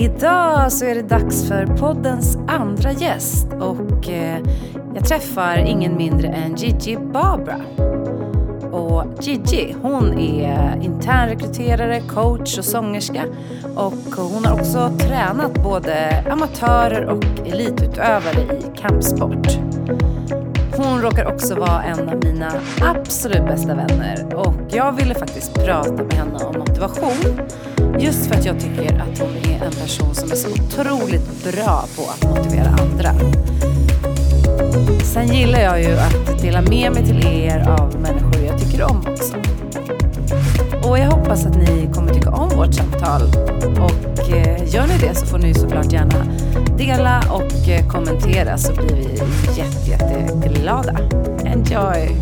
[0.00, 4.38] Idag så är det dags för poddens andra gäst och eh,
[4.94, 7.60] jag träffar ingen mindre än Gigi Barbara.
[8.72, 13.24] Och Gigi, hon är internrekryterare, coach och sångerska
[13.76, 19.58] och hon har också tränat både amatörer och elitutövare i kampsport.
[20.78, 25.92] Hon råkar också vara en av mina absolut bästa vänner och jag ville faktiskt prata
[25.92, 27.40] med henne om motivation.
[27.98, 31.84] Just för att jag tycker att hon är en person som är så otroligt bra
[31.96, 33.10] på att motivera andra.
[35.04, 39.00] Sen gillar jag ju att dela med mig till er av människor jag tycker om
[39.00, 39.34] också.
[40.88, 43.22] Och jag hoppas att ni kommer tycka om vårt samtal.
[43.80, 46.26] Och eh, gör ni det så får ni såklart gärna
[46.78, 49.02] dela och eh, kommentera så blir vi
[49.60, 50.98] jätte, jätteglada.
[51.44, 52.16] Enjoy!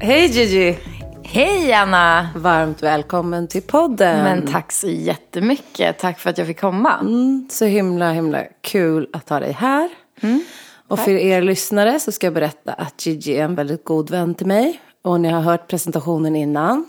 [0.00, 0.78] Hej Gigi!
[1.22, 2.28] Hej Anna!
[2.36, 4.24] Varmt välkommen till podden.
[4.24, 5.98] Men tack så jättemycket.
[5.98, 6.98] Tack för att jag fick komma.
[7.00, 9.88] Mm, så himla, himla kul att ha dig här.
[10.20, 10.42] Mm,
[10.90, 14.34] och för er lyssnare så ska jag berätta att Gigi är en väldigt god vän
[14.34, 14.80] till mig.
[15.02, 16.86] Och ni har hört presentationen innan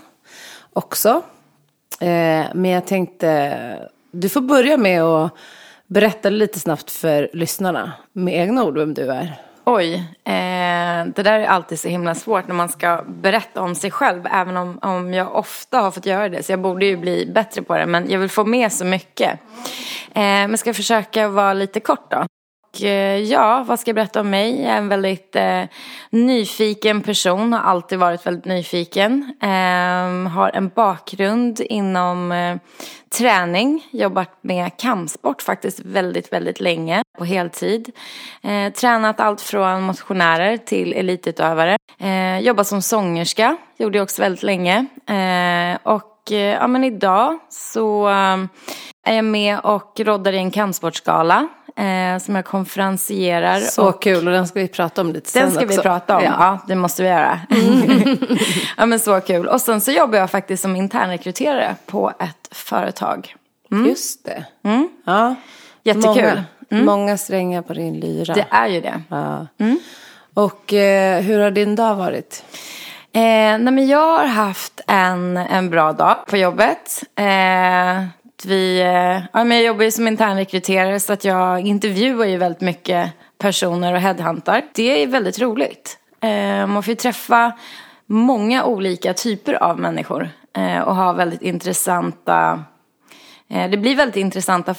[0.74, 1.22] också.
[2.00, 5.32] Eh, men jag tänkte, du får börja med att
[5.88, 9.42] berätta lite snabbt för lyssnarna med egna ord vem du är.
[9.66, 9.94] Oj,
[10.24, 14.28] eh, det där är alltid så himla svårt när man ska berätta om sig själv.
[14.32, 16.44] Även om, om jag ofta har fått göra det.
[16.44, 17.86] Så jag borde ju bli bättre på det.
[17.86, 19.40] Men jag vill få med så mycket.
[20.14, 22.26] Eh, men ska försöka vara lite kort då.
[22.74, 24.62] Och, eh, ja, vad ska jag berätta om mig?
[24.62, 25.64] Jag är en väldigt eh,
[26.10, 29.34] nyfiken person, har alltid varit väldigt nyfiken.
[29.42, 32.58] Eh, har en bakgrund inom eh,
[33.18, 37.92] träning, jobbat med kampsport faktiskt väldigt, väldigt länge på heltid.
[38.42, 41.78] Eh, tränat allt från motionärer till elitutövare.
[42.00, 44.86] Eh, jobbat som sångerska, gjorde jag också väldigt länge.
[45.08, 48.08] Eh, och eh, ja, men idag så
[49.04, 53.60] är jag med och roddar i en kampsportsgala eh, som jag konferencierar.
[53.60, 55.78] Så och kul och den ska vi prata om lite sen Den ska också.
[55.78, 56.36] vi prata om, ja.
[56.40, 57.40] ja det måste vi göra.
[57.50, 58.18] Mm.
[58.78, 59.48] ja men så kul.
[59.48, 63.36] Och sen så jobbar jag faktiskt som internrekryterare på ett företag.
[63.72, 63.90] Mm.
[63.90, 64.46] Just det.
[64.64, 64.90] Mm.
[65.06, 65.36] Ja.
[65.84, 66.14] Jättekul.
[66.16, 66.86] Många, mm.
[66.86, 68.34] många strängar på din lyra.
[68.34, 69.02] Det är ju det.
[69.10, 69.48] Ja.
[70.34, 72.44] Och eh, hur har din dag varit?
[73.14, 77.04] Eh, nej men jag har haft en, en bra dag på jobbet.
[77.16, 78.06] Eh,
[78.46, 82.62] vi, eh, ja, men jag jobbar ju som internrekryterare så att jag intervjuar ju väldigt
[82.62, 84.64] mycket personer och headhuntar.
[84.74, 85.98] Det är väldigt roligt.
[86.22, 87.52] Eh, man får ju träffa
[88.06, 92.64] många olika typer av människor eh, och ha väldigt intressanta
[93.48, 94.76] det blir väldigt intressanta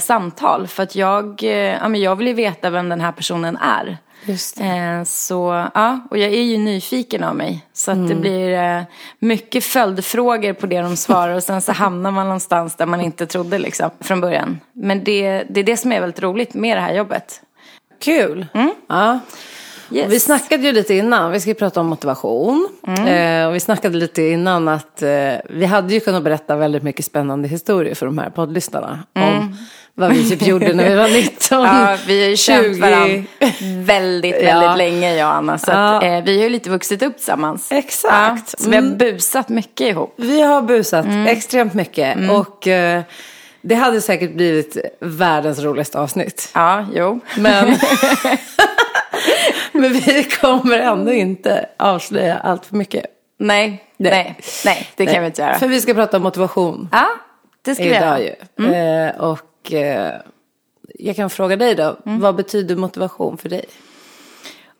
[0.00, 3.98] samtal för att jag, ja, men jag vill ju veta vem den här personen är.
[4.26, 7.66] Just eh, så, ja, och jag är ju nyfiken av mig.
[7.72, 8.08] Så att mm.
[8.08, 8.82] det blir eh,
[9.18, 13.26] mycket följdfrågor på det de svarar och sen så hamnar man någonstans där man inte
[13.26, 14.60] trodde liksom från början.
[14.72, 17.40] Men det, det är det som är väldigt roligt med det här jobbet.
[18.00, 18.46] Kul.
[18.54, 18.74] Mm.
[18.88, 19.18] Ja.
[19.90, 20.12] Yes.
[20.12, 22.68] Vi snackade ju lite innan, vi ska prata om motivation.
[22.86, 23.06] Mm.
[23.06, 27.04] Eh, och vi snackade lite innan att eh, vi hade ju kunnat berätta väldigt mycket
[27.04, 29.04] spännande historier för de här poddlyssnarna.
[29.14, 29.38] Mm.
[29.38, 29.56] Om
[29.98, 32.36] vad vi typ gjorde när vi var 19, Ja, vi har ju 20.
[32.36, 33.22] känt varandra
[33.84, 34.76] väldigt, väldigt ja.
[34.76, 35.58] länge jag och Anna.
[35.58, 35.96] Så ja.
[35.96, 37.72] att, eh, vi har ju lite vuxit upp tillsammans.
[37.72, 38.54] Exakt.
[38.56, 38.98] Ja, så vi har mm.
[38.98, 40.14] busat mycket ihop.
[40.16, 41.26] Vi har busat mm.
[41.26, 42.16] extremt mycket.
[42.16, 42.30] Mm.
[42.30, 43.02] Och eh,
[43.62, 46.50] det hade säkert blivit världens roligaste avsnitt.
[46.54, 47.20] Ja, jo.
[47.36, 47.66] Men,
[49.72, 53.04] men vi kommer ändå inte avslöja allt för mycket.
[53.38, 55.20] Nej, nej, nej, nej det kan nej.
[55.20, 55.58] vi inte göra.
[55.58, 56.88] För vi ska prata om motivation.
[56.92, 57.06] Ja,
[57.62, 58.20] det ska vi göra.
[58.20, 58.34] Ju.
[58.58, 59.08] Mm.
[59.08, 59.40] Eh, och
[59.72, 60.14] eh,
[60.98, 62.20] jag kan fråga dig då, mm.
[62.20, 63.64] vad betyder motivation för dig?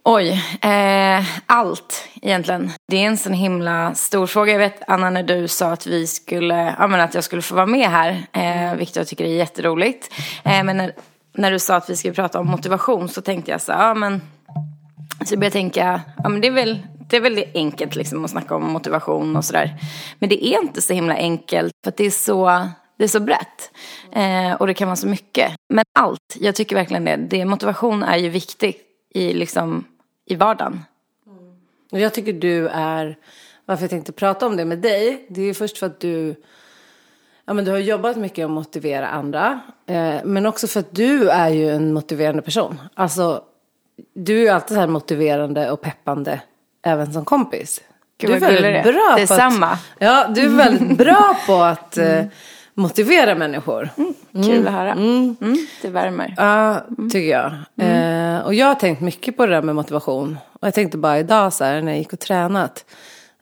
[0.09, 2.71] Oj, eh, allt egentligen.
[2.89, 4.53] Det är en sån himla stor fråga.
[4.53, 7.55] Jag vet Anna när du sa att vi skulle, ja men att jag skulle få
[7.55, 10.15] vara med här, eh, vilket jag tycker är jätteroligt.
[10.45, 10.93] Eh, men när,
[11.35, 14.21] när du sa att vi skulle prata om motivation så tänkte jag så ja men,
[15.25, 16.79] så jag började tänka, ja men det är väl,
[17.09, 19.75] det är väl enkelt liksom att snacka om motivation och sådär.
[20.19, 23.21] Men det är inte så himla enkelt för att det är så det är så
[23.21, 23.71] brett.
[24.13, 25.53] Eh, och det kan vara så mycket.
[25.69, 27.17] Men allt, jag tycker verkligen det.
[27.17, 28.83] det motivation är ju viktigt
[29.15, 29.85] i, liksom,
[30.27, 30.85] i vardagen.
[31.27, 32.03] Mm.
[32.03, 33.17] Jag tycker du är,
[33.65, 36.35] varför jag tänkte prata om det med dig, det är först för att du
[37.49, 39.61] Ja, men du har jobbat mycket att motivera andra.
[39.87, 42.81] Eh, men också för att du är ju en motiverande person.
[42.95, 43.43] Alltså,
[44.15, 46.41] du är ju alltid så här motiverande och peppande,
[46.83, 47.81] även som kompis.
[48.19, 48.93] Gud, du är väldigt är.
[48.93, 49.79] bra Det är på att, samma.
[49.99, 52.25] Ja, du är väldigt bra på att eh,
[52.77, 53.89] motivera människor.
[54.33, 54.93] Kul att höra.
[54.93, 55.37] Mm,
[55.83, 56.35] det värmer.
[56.37, 57.53] Ja, tycker jag.
[57.77, 60.39] Eh, och jag har tänkt mycket på det där med motivation.
[60.53, 62.85] Och jag tänkte bara idag så här när jag gick och tränat.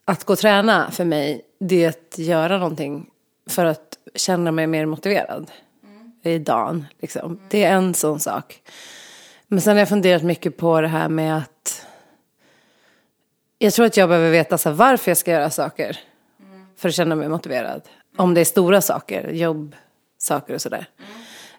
[0.05, 3.05] Att gå och träna för mig, det är att göra någonting
[3.49, 5.51] för att känna mig mer motiverad.
[6.23, 7.39] I dagen, liksom.
[7.49, 8.61] Det är en sån sak.
[9.47, 11.85] Men sen har jag funderat mycket på det här med att
[13.57, 15.99] jag tror att jag behöver veta så här, varför jag ska göra saker.
[16.77, 17.81] För att känna mig motiverad.
[18.15, 20.87] Om det är stora saker, jobbsaker och sådär.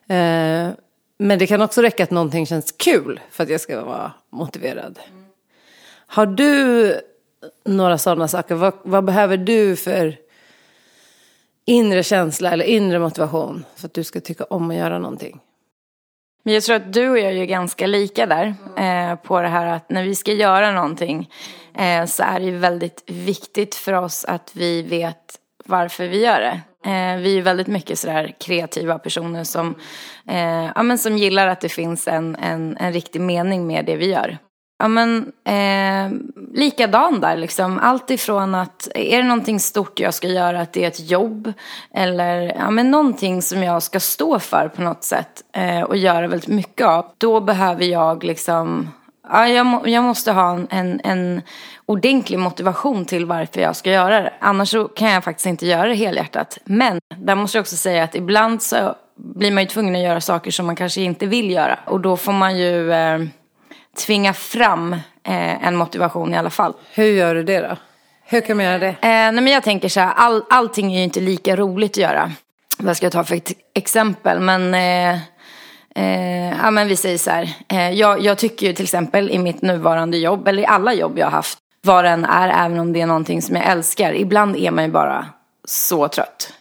[0.08, 0.74] Eh,
[1.18, 4.98] men det kan också räcka att någonting känns kul för att jag ska vara motiverad.
[6.06, 7.00] Har du
[7.64, 8.54] några sådana saker?
[8.54, 10.16] Vad, vad behöver du för
[11.64, 15.40] inre känsla eller inre motivation för att du ska tycka om att göra någonting?
[16.42, 18.54] Men jag tror att du och jag är ganska lika där.
[18.76, 21.30] Eh, på det här att när vi ska göra någonting
[21.74, 26.40] eh, så är det ju väldigt viktigt för oss att vi vet varför vi gör
[26.40, 26.60] det.
[26.90, 29.74] Eh, vi är väldigt mycket sådär kreativa personer som,
[30.28, 33.96] eh, ja, men som gillar att det finns en, en, en riktig mening med det
[33.96, 34.38] vi gör.
[34.78, 36.18] Ja men eh,
[36.52, 37.78] likadan där liksom.
[37.78, 41.52] Allt ifrån att är det någonting stort jag ska göra, att det är ett jobb.
[41.94, 45.42] Eller ja, men någonting som jag ska stå för på något sätt.
[45.52, 47.06] Eh, och göra väldigt mycket av.
[47.18, 48.90] Då behöver jag liksom,
[49.30, 51.42] ja jag, må, jag måste ha en, en, en
[51.86, 54.32] ordentlig motivation till varför jag ska göra det.
[54.40, 56.58] Annars så kan jag faktiskt inte göra det helhjärtat.
[56.64, 60.20] Men där måste jag också säga att ibland så blir man ju tvungen att göra
[60.20, 61.78] saker som man kanske inte vill göra.
[61.84, 63.18] Och då får man ju eh,
[64.06, 66.74] tvinga fram eh, en motivation i alla fall.
[66.94, 67.76] Hur gör du det då?
[68.24, 68.88] Hur kan man göra det?
[68.88, 71.96] Eh, nej men jag tänker så här, all, allting är ju inte lika roligt att
[71.96, 72.32] göra.
[72.78, 74.40] Vad ska jag ta för ett exempel?
[74.40, 75.20] Men, eh,
[75.96, 79.38] eh, ja, men vi säger så här, eh, jag, jag tycker ju till exempel i
[79.38, 82.92] mitt nuvarande jobb, eller i alla jobb jag har haft, vad den är, även om
[82.92, 84.12] det är någonting som jag älskar.
[84.12, 85.26] Ibland är man ju bara
[85.64, 86.52] så trött.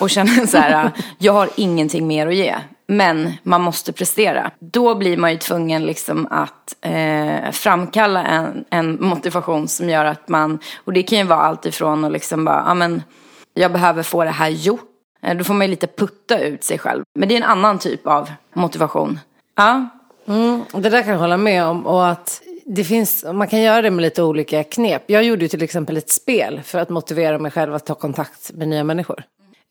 [0.00, 2.54] Och känner så här, jag har ingenting mer att ge.
[2.86, 4.50] Men man måste prestera.
[4.60, 10.28] Då blir man ju tvungen liksom att eh, framkalla en, en motivation som gör att
[10.28, 13.02] man, och det kan ju vara allt ifrån att liksom bara, ja men
[13.54, 14.97] jag behöver få det här gjort.
[15.22, 17.02] Eh, Då får man ju lite putta ut sig själv.
[17.14, 19.20] Men det är en annan typ av motivation.
[19.56, 19.88] Ja,
[20.28, 21.86] Mm, det där kan jag hålla med om.
[21.86, 25.02] Och att det finns, man kan göra det med lite olika knep.
[25.06, 28.52] Jag gjorde ju till exempel ett spel för att motivera mig själv att ta kontakt
[28.52, 29.22] med nya människor.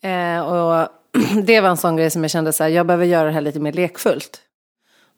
[0.03, 0.87] Eh, och
[1.43, 3.41] det var en sån grej som jag kände så här, jag behöver göra det här
[3.41, 4.39] lite mer lekfullt.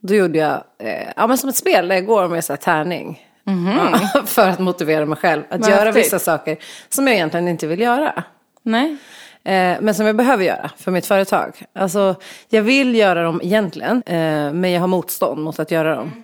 [0.02, 2.58] Då gjorde jag, eh, ja men som ett spel där jag går med så här
[2.58, 3.28] tärning.
[3.44, 5.44] Ja, för att motivera mig själv.
[5.50, 6.06] Att Vad göra häftigt.
[6.06, 6.58] vissa saker
[6.90, 8.24] som jag egentligen inte vill göra.
[8.64, 8.98] nej.
[9.44, 11.63] Eh, men som jag behöver göra för mitt företag.
[11.74, 12.15] Alltså,
[12.50, 16.24] jag vill göra dem egentligen, eh, men jag har motstånd mot att göra dem.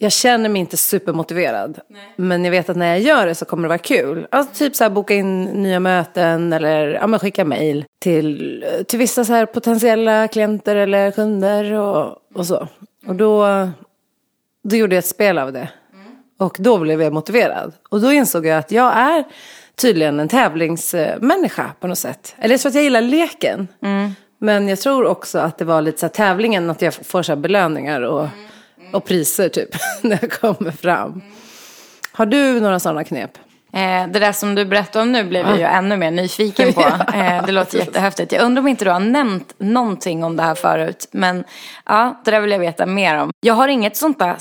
[0.00, 1.80] Jag känner mig inte supermotiverad,
[2.16, 4.26] men jag vet att när jag gör det så kommer det vara kul.
[4.30, 9.24] Alltså, typ så här boka in nya möten eller ja, skicka mejl till, till vissa
[9.24, 12.68] så här potentiella klienter eller kunder och, och så.
[13.06, 13.46] Och då,
[14.64, 15.68] då gjorde jag ett spel av det.
[16.38, 17.72] Och då blev jag motiverad.
[17.88, 19.24] Och då insåg jag att jag är
[19.78, 22.34] tydligen en tävlingsmänniska på något sätt.
[22.38, 23.68] Eller jag tror att jag gillar leken.
[24.40, 27.32] Men jag tror också att det var lite så här tävlingen, att jag får så
[27.32, 28.28] här belöningar och,
[28.92, 29.68] och priser typ
[30.02, 31.22] när jag kommer fram.
[32.12, 33.38] Har du några sådana knep?
[33.72, 36.80] Eh, det där som du berättade om nu blev jag ju ännu mer nyfiken på.
[37.14, 38.32] Eh, det låter jättehäftigt.
[38.32, 41.08] Jag undrar om inte du har nämnt någonting om det här förut.
[41.10, 41.44] Men
[41.86, 43.30] ja, det där vill jag veta mer om.
[43.40, 44.36] Jag har inget sånt där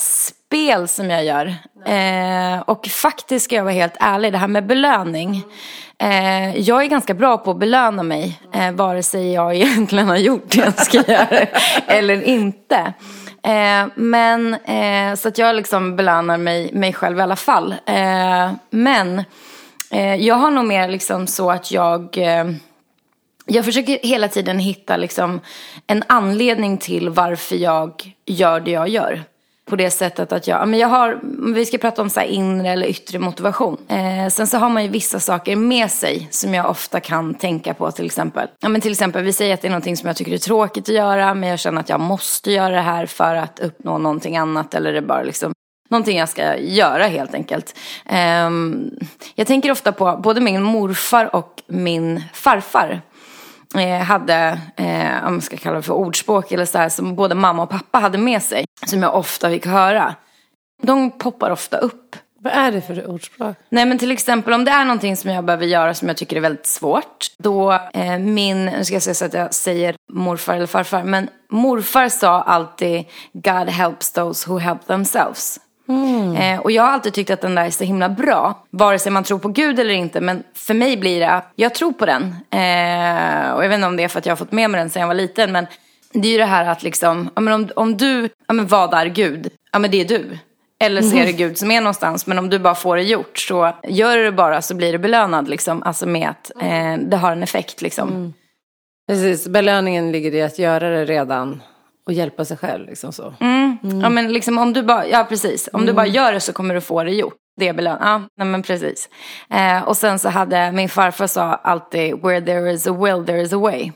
[0.47, 1.55] spel som jag gör.
[1.85, 5.43] Eh, och faktiskt ska jag vara helt ärlig, det här med belöning.
[5.99, 8.39] Eh, jag är ganska bra på att belöna mig.
[8.53, 11.47] Eh, vare sig jag egentligen har gjort det jag ska göra
[11.87, 12.93] eller inte.
[13.43, 17.75] Eh, men eh, så att jag liksom belönar mig, mig själv i alla fall.
[17.85, 19.23] Eh, men
[19.91, 22.17] eh, jag har nog mer liksom så att jag
[23.49, 25.39] jag försöker hela tiden hitta liksom
[25.87, 29.23] en anledning till varför jag gör det jag gör.
[29.67, 31.19] På det sättet att jag, ja, men jag har,
[31.53, 33.77] vi ska prata om så här inre eller yttre motivation.
[33.87, 37.73] Eh, sen så har man ju vissa saker med sig som jag ofta kan tänka
[37.73, 38.47] på till exempel.
[38.59, 40.89] Ja men till exempel, vi säger att det är någonting som jag tycker är tråkigt
[40.89, 44.37] att göra men jag känner att jag måste göra det här för att uppnå någonting
[44.37, 45.53] annat eller det är bara liksom
[45.89, 47.75] Någonting jag ska göra helt enkelt.
[48.05, 48.89] Ehm,
[49.35, 53.01] jag tänker ofta på både min morfar och min farfar
[53.75, 57.35] eh, hade, eh, om man ska kalla det för ordspråk eller så här, som både
[57.35, 58.65] mamma och pappa hade med sig.
[58.85, 60.15] Som jag ofta fick höra.
[60.83, 62.15] De poppar ofta upp.
[62.39, 63.55] Vad är det för ordspråk?
[63.69, 66.35] Nej men till exempel om det är någonting som jag behöver göra som jag tycker
[66.35, 67.27] är väldigt svårt.
[67.37, 71.03] Då eh, min, nu ska jag säga så att jag säger morfar eller farfar.
[71.03, 75.59] Men morfar sa alltid God helps those who help themselves.
[75.87, 76.35] Mm.
[76.35, 78.65] Eh, och jag har alltid tyckt att den där är så himla bra.
[78.69, 80.21] Vare sig man tror på Gud eller inte.
[80.21, 82.23] Men för mig blir det, jag tror på den.
[82.51, 84.79] Eh, och jag vet inte om det är för att jag har fått med mig
[84.79, 85.51] den sedan jag var liten.
[85.51, 85.67] Men
[86.13, 88.93] det är ju det här att liksom, ja, men om, om du, ja men vad
[88.93, 89.49] är Gud?
[89.71, 90.37] Ja men det är du.
[90.79, 92.27] Eller så är det Gud som är någonstans.
[92.27, 94.99] Men om du bara får det gjort så gör du det bara så blir det
[94.99, 95.83] belönad liksom.
[95.83, 98.09] Alltså med att eh, det har en effekt liksom.
[98.09, 98.33] Mm.
[99.07, 101.61] Precis, belöningen ligger i att göra det redan
[102.07, 103.33] och hjälpa sig själv liksom så.
[103.39, 103.77] Mm.
[103.83, 104.01] Mm.
[104.01, 105.69] Ja men liksom om du bara, ja precis.
[105.73, 107.35] Om du bara gör det så kommer du få det gjort.
[107.57, 107.97] Det är belön.
[108.01, 109.09] Ja, nej men precis.
[109.49, 113.41] Eh, och sen så hade min farfar sa alltid where there is a will there
[113.41, 113.91] is a way.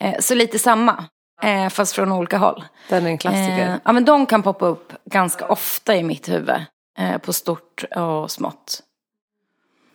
[0.00, 1.04] Eh, så lite samma.
[1.42, 2.64] Eh, fast från olika håll.
[2.88, 3.68] Den är en klassiker.
[3.68, 6.64] Eh, ja, men de kan poppa upp ganska ofta i mitt huvud.
[6.98, 8.80] Eh, på stort och smått.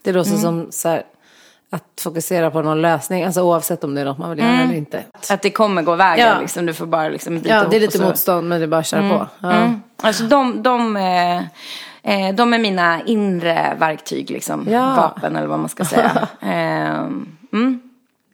[0.02, 0.42] Det låter mm.
[0.42, 1.04] som så här,
[1.70, 4.66] att fokusera på någon lösning, alltså oavsett om det är något man vill göra mm.
[4.66, 5.04] eller inte.
[5.30, 6.40] Att det kommer gå vägen, ja.
[6.42, 8.88] liksom, du får bara liksom Ja, det är lite motstånd men det är bara att
[8.88, 9.18] köra mm.
[9.18, 9.28] på.
[9.40, 9.52] Ja.
[9.52, 9.82] Mm.
[10.02, 11.38] Alltså de, de, eh,
[12.04, 14.68] eh, de är mina inre verktyg, liksom.
[14.70, 14.96] Ja.
[14.96, 16.28] Vapen eller vad man ska säga.
[16.42, 17.08] eh,
[17.54, 17.82] mm.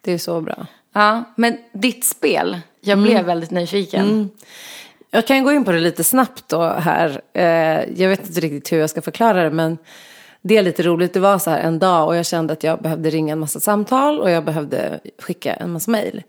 [0.01, 0.65] det är så bra.
[0.94, 3.25] Ja, men ditt spel, jag blev mm.
[3.25, 4.06] väldigt nyfiken.
[4.06, 4.30] Mm.
[5.12, 7.22] Jag kan gå in på det lite snabbt då här.
[7.34, 7.44] Eh,
[8.01, 9.77] jag vet inte riktigt hur jag ska förklara det men
[10.47, 11.13] det är lite roligt.
[11.13, 13.59] Det var så här en dag och jag kände att jag behövde ringa en massa
[13.59, 16.23] samtal och jag behövde skicka en massa mejl.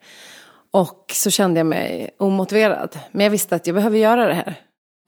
[0.71, 2.99] Och så kände jag mig omotiverad.
[3.13, 4.55] Men jag visste att jag behöver göra det här.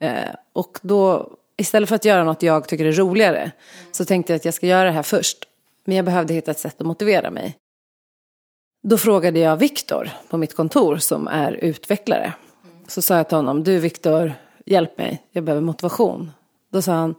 [0.03, 3.51] Eh, och då, istället för att göra något jag tycker är roligare,
[3.91, 5.37] så tänkte jag att jag ska göra det här först.
[5.85, 7.55] Men jag behövde hitta ett sätt att motivera mig.
[8.83, 12.33] Då frågade jag Viktor på mitt kontor som är utvecklare.
[12.87, 14.33] Så sa jag till honom, du Viktor,
[14.65, 16.31] hjälp mig, jag behöver motivation.
[16.71, 17.15] Då sa han,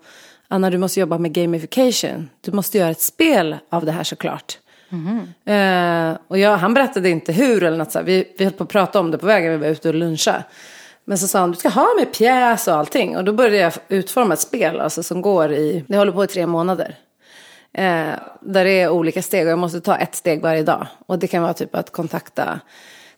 [0.52, 2.30] Anna du måste jobba med gamification.
[2.40, 4.59] Du måste göra ett spel av det här såklart.
[4.92, 5.19] Mm.
[5.45, 8.71] Eh, och jag, han berättade inte hur eller något så Vi, vi höll på att
[8.71, 10.42] prata om det på vägen, vi var ute och luncha.
[11.04, 13.16] Men så sa han, du ska ha med pjäs och allting.
[13.16, 16.26] Och då började jag utforma ett spel alltså, som går i, det håller på i
[16.26, 16.95] tre månader.
[17.73, 20.87] Eh, där det är olika steg och jag måste ta ett steg varje dag.
[21.07, 22.61] Och det kan vara typ att kontakta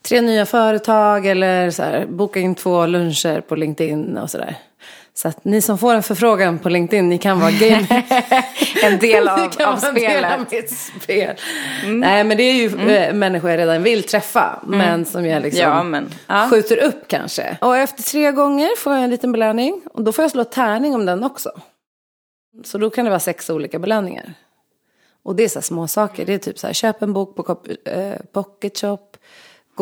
[0.02, 4.56] tre nya företag eller så här, boka in två luncher på LinkedIn och sådär.
[5.14, 7.86] Så att ni som får en förfrågan på LinkedIn, ni kan vara game.
[8.82, 10.70] en del av, av spelet.
[11.02, 11.36] Spel.
[11.82, 12.00] Mm.
[12.00, 12.88] Nej men det är ju mm.
[12.88, 14.60] Eh, människor jag redan vill träffa.
[14.66, 14.78] Mm.
[14.78, 16.48] Men som jag liksom ja, men, ja.
[16.50, 17.58] skjuter upp kanske.
[17.60, 19.82] Och efter tre gånger får jag en liten belöning.
[19.94, 21.50] Och då får jag slå tärning om den också.
[22.64, 24.34] Så då kan det vara sex olika belöningar.
[25.24, 26.26] Och det är så små saker.
[26.26, 29.11] Det är typ så här, köp en bok på eh, Pocket Shop.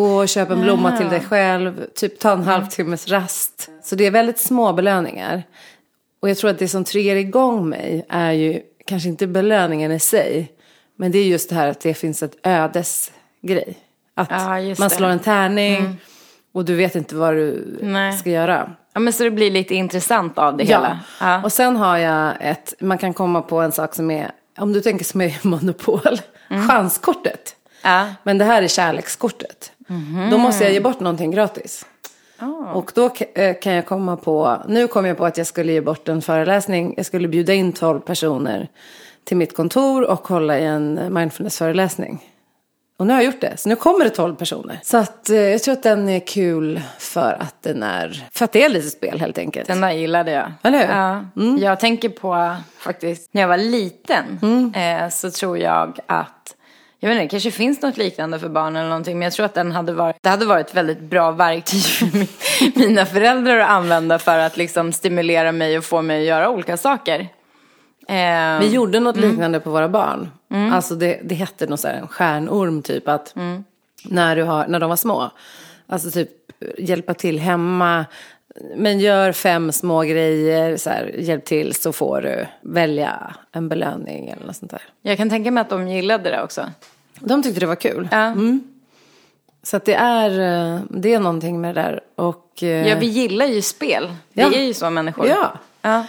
[0.00, 1.86] Gå och köp en blomma till dig själv.
[1.94, 3.70] Typ ta en halvtimmes rast.
[3.82, 5.42] Så det är väldigt små belöningar.
[6.20, 10.00] Och jag tror att det som triggar igång mig är ju kanske inte belöningen i
[10.00, 10.52] sig.
[10.96, 13.78] Men det är just det här att det finns ett ödesgrej.
[14.14, 15.96] Att ja, man slår en tärning mm.
[16.52, 18.12] och du vet inte vad du Nej.
[18.12, 18.70] ska göra.
[18.92, 20.76] Ja men så det blir lite intressant av det ja.
[20.76, 21.00] hela.
[21.20, 21.42] Ja.
[21.42, 24.80] Och sen har jag ett, man kan komma på en sak som är, om du
[24.80, 26.68] tänker som är monopol, mm.
[26.68, 27.56] chanskortet.
[27.82, 28.06] Ja.
[28.22, 29.72] Men det här är kärlekskortet.
[29.90, 30.30] Mm.
[30.30, 31.86] Då måste jag ge bort någonting gratis.
[32.40, 32.72] Oh.
[32.72, 35.80] Och då eh, kan jag komma på, nu kom jag på att jag skulle ge
[35.80, 36.94] bort en föreläsning.
[36.96, 38.68] Jag skulle bjuda in tolv personer
[39.24, 42.24] till mitt kontor och hålla i en mindfulness-föreläsning.
[42.98, 44.80] Och nu har jag gjort det, så nu kommer det tolv personer.
[44.82, 48.52] Så att, eh, jag tror att den är kul för att den är, för att
[48.52, 49.68] det är lite spel helt enkelt.
[49.68, 50.52] Den där gillade jag.
[50.62, 50.94] Eller hur?
[50.94, 51.24] Ja.
[51.36, 51.58] Mm.
[51.58, 54.74] Jag tänker på faktiskt, när jag var liten mm.
[54.74, 56.56] eh, så tror jag att
[57.02, 59.18] jag vet inte, det kanske finns något liknande för barn eller någonting.
[59.18, 62.06] Men jag tror att den hade varit, det hade varit ett väldigt bra verktyg för
[62.78, 66.76] mina föräldrar att använda för att liksom stimulera mig och få mig att göra olika
[66.76, 67.20] saker.
[68.08, 69.30] Eh, Vi gjorde något mm.
[69.30, 70.30] liknande på våra barn.
[70.50, 70.72] Mm.
[70.72, 73.64] Alltså det, det hette något så här, en stjärnorm typ att mm.
[74.04, 75.30] när, du har, när de var små.
[75.86, 76.30] Alltså typ
[76.78, 78.04] hjälpa till hemma.
[78.76, 84.28] Men gör fem små grejer, så här, hjälp till så får du välja en belöning
[84.28, 84.82] eller något sånt där.
[85.02, 86.70] Jag kan tänka mig att de gillade det också.
[87.20, 88.08] De tyckte det var kul.
[88.10, 88.18] Ja.
[88.18, 88.60] Mm.
[89.62, 92.00] Så att det är, eh, det är någonting med det där.
[92.16, 94.14] Och, eh, ja, vi gillar ju spel.
[94.32, 94.52] Vi ja.
[94.52, 95.26] är ju så människor.
[95.28, 95.52] Ja.
[95.82, 96.04] ja.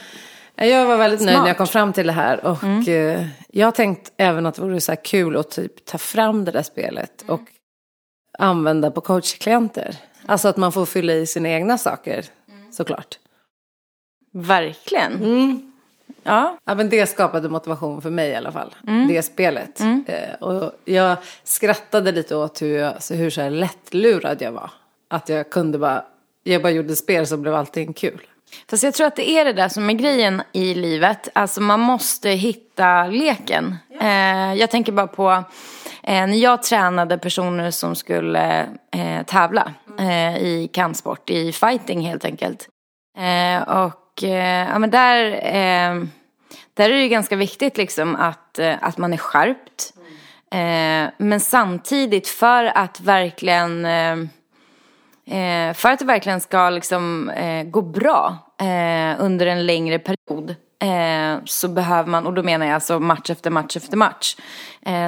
[0.55, 1.33] Jag var väldigt Smart.
[1.33, 2.45] nöjd när jag kom fram till det här.
[2.45, 2.88] Och mm.
[2.88, 6.51] Eh, jag har tänkt även att det vore så kul att typ ta fram det
[6.51, 7.24] där spelet.
[7.27, 7.41] Och
[8.39, 9.98] använda på coachklienter.
[10.31, 12.71] Alltså att man får fylla i sina egna saker mm.
[12.71, 13.19] såklart.
[14.33, 15.13] Verkligen.
[15.13, 15.71] Mm.
[16.23, 16.57] Ja.
[16.65, 18.75] ja, men det skapade motivation för mig i alla fall.
[18.88, 19.07] Mm.
[19.07, 19.79] Det spelet.
[19.79, 20.05] Mm.
[20.07, 24.71] Eh, och jag skrattade lite åt hur, jag, så hur så här lättlurad jag var.
[25.07, 26.05] Att jag kunde bara,
[26.43, 28.21] jag bara gjorde spel så blev allting kul.
[28.69, 31.29] Fast jag tror att det är det där som är grejen i livet.
[31.33, 33.75] Alltså man måste hitta leken.
[34.01, 35.31] Eh, jag tänker bara på
[36.03, 42.25] eh, när jag tränade personer som skulle eh, tävla eh, i kampsport, i fighting helt
[42.25, 42.67] enkelt.
[43.17, 46.03] Eh, och eh, ja, men där, eh,
[46.74, 49.93] där är det ganska viktigt liksom att, eh, att man är skärpt.
[50.51, 53.86] Eh, men samtidigt för att verkligen
[55.25, 60.55] Eh, för att det verkligen ska liksom, eh, gå bra eh, under en längre period
[61.46, 64.36] så behöver man, och då menar jag alltså match efter match efter match,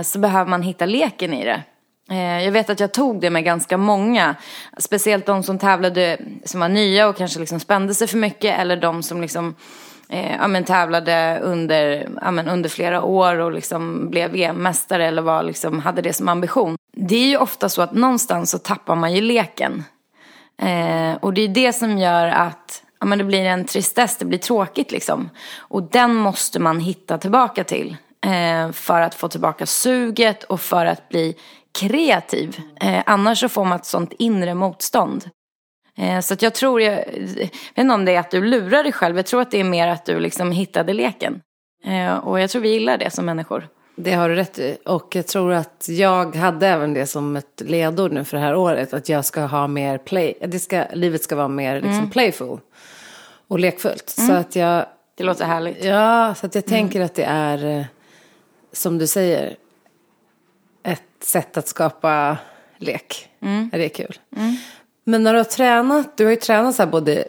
[0.04, 1.64] så behöver man hitta leken i det.
[2.10, 4.36] Eh, jag vet att jag tog det med ganska många,
[4.78, 8.78] speciellt de som tävlade som var nya och kanske liksom spände sig för mycket eller
[8.78, 9.56] de som liksom
[10.10, 15.08] eh, ja, men tävlade under, ja, men under flera år och liksom blev e VM-mästare
[15.08, 16.78] eller var, liksom, hade det som ambition.
[16.96, 19.84] Det är ju ofta så att någonstans så tappar man ju leken.
[20.62, 24.26] Eh, och det är det som gör att ja, men det blir en tristess, det
[24.26, 25.30] blir tråkigt liksom.
[25.58, 27.98] Och den måste man hitta tillbaka till.
[28.26, 31.36] Eh, för att få tillbaka suget och för att bli
[31.80, 32.60] kreativ.
[32.82, 35.30] Eh, annars så får man ett sånt inre motstånd.
[35.98, 38.84] Eh, så att jag tror, jag, jag vet inte om det är att du lurar
[38.84, 41.42] dig själv, jag tror att det är mer att du liksom hittade leken.
[41.86, 43.68] Eh, och jag tror vi gillar det som människor.
[43.96, 44.78] Det har du rätt i.
[44.86, 48.56] Och jag tror att jag hade även det som ett ledord nu för det här
[48.56, 48.94] året.
[48.94, 50.34] Att jag ska ha mer play.
[50.48, 52.10] Det ska, livet ska vara mer liksom mm.
[52.10, 52.60] playful.
[53.48, 54.16] Och lekfullt.
[54.18, 54.28] Mm.
[54.28, 54.86] Så att jag.
[55.16, 55.84] Det låter härligt.
[55.84, 57.06] Ja, så att jag tänker mm.
[57.06, 57.80] att det är.
[57.80, 57.86] Eh,
[58.72, 59.56] som du säger.
[60.84, 62.38] Ett sätt att skapa
[62.78, 63.30] lek.
[63.40, 63.70] Mm.
[63.74, 64.20] Det är kul.
[64.36, 64.56] Mm.
[65.04, 66.18] Men när du har tränat.
[66.18, 67.26] Du har ju tränat så både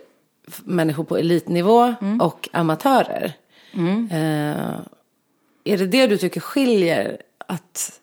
[0.64, 2.20] människor på elitnivå mm.
[2.20, 3.32] och amatörer.
[3.72, 4.08] Mm.
[4.10, 4.78] Eh,
[5.64, 7.22] är det det du tycker skiljer?
[7.46, 8.00] Att,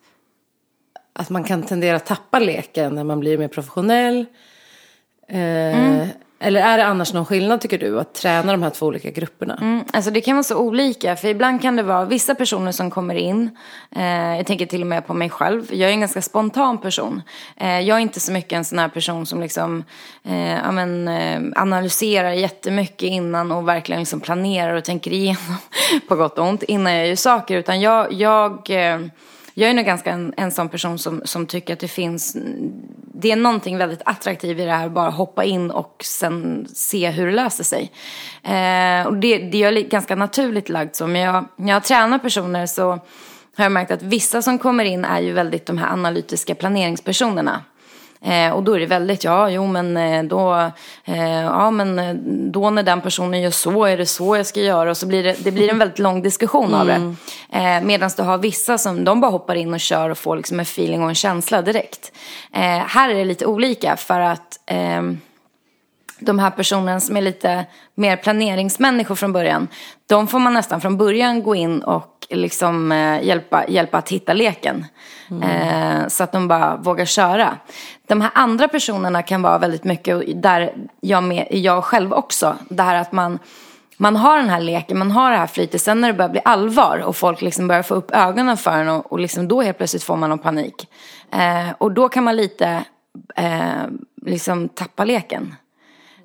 [1.13, 4.25] att man kan tendera att tappa leken när man blir mer professionell?
[5.27, 6.08] Eh, mm.
[6.43, 9.57] Eller är det annars någon skillnad tycker du att träna de här två olika grupperna?
[9.62, 11.15] Mm, alltså det kan vara så olika.
[11.15, 13.57] För ibland kan det vara vissa personer som kommer in.
[13.95, 15.73] Eh, jag tänker till och med på mig själv.
[15.73, 17.21] Jag är en ganska spontan person.
[17.58, 19.84] Eh, jag är inte så mycket en sån här person som liksom
[20.23, 25.58] eh, ja, men, eh, analyserar jättemycket innan och verkligen liksom planerar och tänker igenom
[26.08, 27.58] på gott och ont innan jag gör saker.
[27.58, 28.99] Utan jag, jag eh,
[29.54, 32.38] jag är nog ganska en, en sån person som, som tycker att det finns,
[33.14, 37.26] det är någonting väldigt attraktivt i det här, bara hoppa in och sen se hur
[37.26, 37.92] det löser sig.
[38.44, 42.66] Eh, och det, det är ganska naturligt lagt så, men jag, när jag tränar personer
[42.66, 43.00] så
[43.56, 47.64] har jag märkt att vissa som kommer in är ju väldigt de här analytiska planeringspersonerna.
[48.23, 50.71] Eh, och då är det väldigt, ja, jo men eh, då,
[51.05, 52.15] eh, ja men eh,
[52.51, 54.89] då när den personen gör så är det så jag ska göra.
[54.89, 56.79] Och så blir det, det blir en väldigt lång diskussion mm.
[56.79, 56.93] av det.
[56.93, 57.15] Mm.
[57.49, 60.60] Eh, Medan du har vissa som, de bara hoppar in och kör och får liksom
[60.60, 62.12] en feeling och en känsla direkt.
[62.53, 65.19] Eh, här är det lite olika för att ehm,
[66.19, 69.67] de här personerna som är lite mer planeringsmänniskor från början,
[70.07, 74.34] de får man nästan från början gå in och liksom eh, hjälpa, hjälpa att hitta
[74.34, 74.86] leken.
[75.32, 75.44] Mm.
[75.44, 77.58] Eh, så att de bara vågar köra.
[78.08, 82.84] De här andra personerna kan vara väldigt mycket, där jag, med, jag själv också, det
[82.84, 83.39] här att man
[84.02, 85.82] man har den här leken, man har det här flytet.
[85.82, 88.89] Sen när det börjar bli allvar och folk liksom börjar få upp ögonen för en
[88.89, 90.88] och, och liksom då helt plötsligt får man någon panik.
[91.32, 92.84] Eh, och då kan man lite
[93.36, 93.84] eh,
[94.26, 95.56] liksom tappa leken.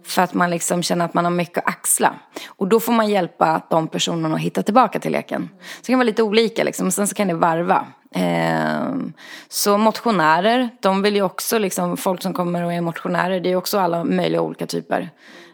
[0.07, 2.15] För att man liksom känner att man har mycket att axla.
[2.49, 5.49] Och då får man hjälpa de personerna att hitta tillbaka till leken.
[5.61, 6.91] Så det kan vara lite olika liksom.
[6.91, 7.87] Sen så kan det varva.
[8.15, 9.13] Ehm,
[9.49, 13.51] så motionärer, de vill ju också liksom, folk som kommer och är motionärer, det är
[13.51, 15.11] ju också alla möjliga olika typer.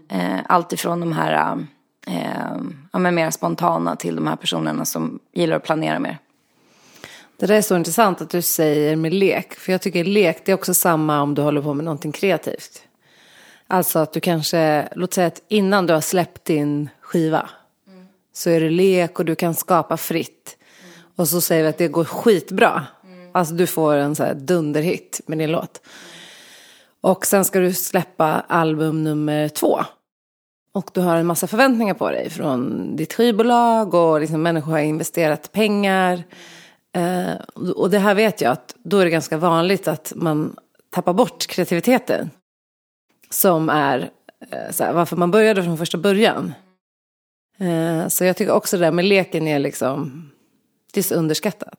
[0.09, 1.59] Ehm, allt ifrån de här
[2.07, 6.19] ehm, ja, men mer spontana till de här personerna som gillar att planera mer.
[7.37, 9.55] Det där är så intressant att du säger med lek.
[9.55, 12.83] För jag tycker lek, det är också samma om du håller på med någonting kreativt.
[13.73, 17.51] Alltså att du kanske, låt säga att innan du har släppt din skiva
[17.89, 18.07] mm.
[18.33, 20.57] så är det lek och du kan skapa fritt.
[20.83, 21.13] Mm.
[21.17, 22.87] Och så säger vi att det går skitbra.
[23.05, 23.31] Mm.
[23.33, 25.81] Alltså du får en så här dunderhit med din låt.
[27.01, 29.81] Och sen ska du släppa album nummer två.
[30.75, 34.79] Och du har en massa förväntningar på dig från ditt skivbolag och liksom människor har
[34.79, 36.25] investerat pengar.
[36.97, 37.35] Eh,
[37.77, 40.57] och det här vet jag att då är det ganska vanligt att man
[40.91, 42.31] tappar bort kreativiteten
[43.33, 44.11] som är
[44.51, 46.55] eh, här, varför man började från första början.
[47.59, 50.31] Eh, så jag tycker också det där med leken är liksom,
[50.93, 51.79] det är så underskattat.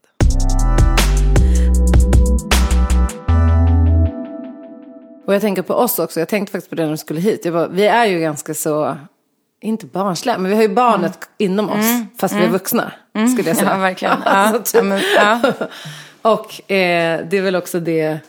[5.26, 7.54] Och jag tänker på oss också, jag tänkte faktiskt på det när du skulle hit.
[7.54, 8.98] Bara, vi är ju ganska så,
[9.62, 11.52] inte barnsliga, men vi har ju barnet mm.
[11.52, 12.08] inom oss, mm.
[12.18, 12.42] fast mm.
[12.42, 12.92] vi är vuxna.
[13.16, 13.28] Mm.
[13.28, 13.72] Skulle jag säga.
[13.72, 14.18] Ja, verkligen.
[14.26, 14.62] Ja.
[14.74, 15.42] ja, men, ja.
[16.22, 18.20] och eh, det är väl också det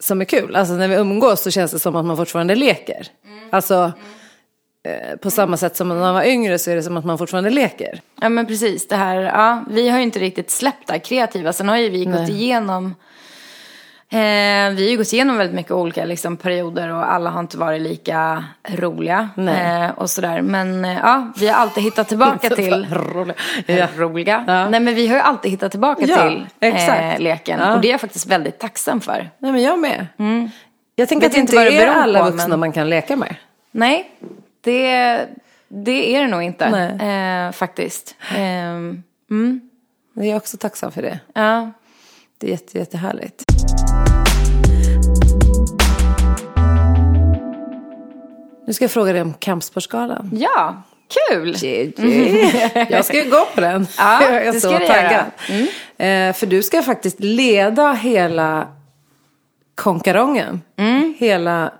[0.00, 0.56] som är kul.
[0.56, 3.08] Alltså när vi umgås så känns det som att man fortfarande leker.
[3.26, 3.48] Mm.
[3.50, 3.92] Alltså,
[4.84, 7.18] eh, på samma sätt som när man var yngre så är det som att man
[7.18, 8.00] fortfarande leker.
[8.20, 11.52] Ja men precis, det här, ja, vi har ju inte riktigt släppt det här kreativa.
[11.52, 12.94] Sen har ju vi gått igenom,
[14.12, 17.58] eh, vi har ju gått igenom väldigt mycket olika liksom, perioder och alla har inte
[17.58, 19.28] varit lika roliga.
[19.36, 20.42] Eh, och sådär.
[20.42, 23.34] Men eh, ja, vi har alltid hittat tillbaka till Roliga.
[23.66, 23.88] Ja.
[23.96, 24.44] roliga.
[24.46, 24.68] Ja.
[24.68, 27.60] Nej men vi har ju alltid hittat tillbaka Ja, till eh, leken.
[27.60, 29.30] Och det är jag faktiskt väldigt tacksam för.
[29.38, 30.06] Nej men jag med.
[30.96, 33.34] Jag tänker att det inte det är beror alla vuxna men- man kan leka med.
[33.72, 34.10] Nej,
[34.60, 35.26] det,
[35.68, 36.64] det är det nog inte.
[36.66, 38.14] Eh, faktiskt.
[38.36, 39.02] Ehm,
[40.14, 41.18] Jag är också tacksam för det.
[41.34, 41.70] ja.
[42.38, 43.44] Det är jätte, jättehärligt.
[48.70, 50.30] Nu ska jag fråga dig om Kampsportsgalan.
[50.32, 50.82] ja,
[51.30, 51.56] kul!
[52.90, 53.86] Jag ska ju gå på den.
[53.98, 55.24] Ja, jag är det så taggad.
[55.98, 56.28] göra.
[56.28, 58.68] Eh, för du ska faktiskt leda hela
[59.74, 60.62] konkarongen.
[61.18, 61.72] Hela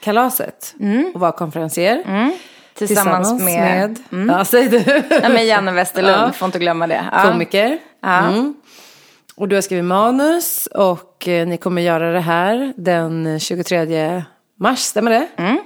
[0.00, 0.74] kalaset.
[1.14, 2.04] Och vara konferencier.
[2.74, 5.02] Tillsammans, med, ja, säg du.
[5.22, 6.32] ja, med Janne Westerlund, Ja.
[6.32, 7.04] får inte glömma det.
[7.12, 7.22] Ja.
[7.22, 7.78] Komiker.
[8.02, 8.18] Ja.
[8.18, 8.54] Mm.
[9.36, 14.22] Och du har skrivit manus och eh, ni kommer göra det här den 23
[14.58, 15.26] mars, stämmer det?
[15.36, 15.58] Mm.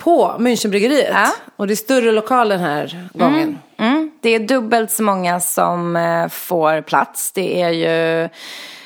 [0.00, 1.10] På Münchenbryggeriet.
[1.12, 1.28] Ja.
[1.56, 3.58] Och det är större lokal den här gången.
[3.76, 7.32] Mm, det är dubbelt så många som eh, får plats.
[7.32, 8.22] Det är ju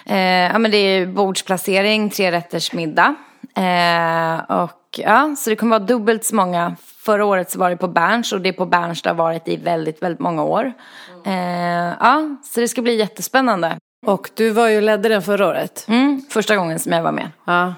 [0.06, 3.14] eh, ja, men det är bordsplacering, tre rätters middag.
[3.56, 6.76] Eh, och ja, så det kommer vara dubbelt så många.
[7.04, 9.48] Förra året så var det på Berns och det är på Berns det har varit
[9.48, 10.72] i väldigt, väldigt många år.
[11.26, 13.76] Eh, ja, så det ska bli jättespännande.
[14.06, 15.84] Och du var ju ledde den förra året.
[15.88, 17.30] Mm, första gången som jag var med.
[17.44, 17.74] Ja.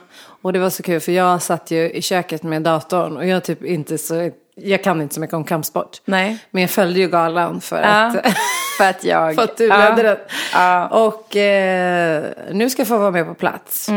[0.46, 3.44] Och det var så kul för jag satt ju i köket med datorn och jag
[3.44, 6.00] typ inte så, jag kan inte så mycket om kampsport.
[6.04, 6.38] Nej.
[6.50, 8.26] Men jag följde ju galan för Ja, att
[8.78, 9.34] för att jag...
[9.34, 10.16] För att du ja, ledde den.
[10.52, 10.88] Ja.
[10.88, 13.90] Och eh, nu ska jag få vara med på plats.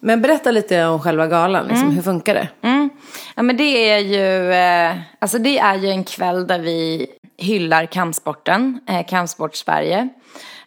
[0.00, 2.48] Men berätta lite om själva galan, liksom, hur funkar det?
[2.62, 2.90] Mm.
[3.36, 7.06] Ja men det är ju, eh, alltså det är ju en kväll där vi
[7.38, 10.08] hyllar kampsporten, eh, Kampsport Sverige.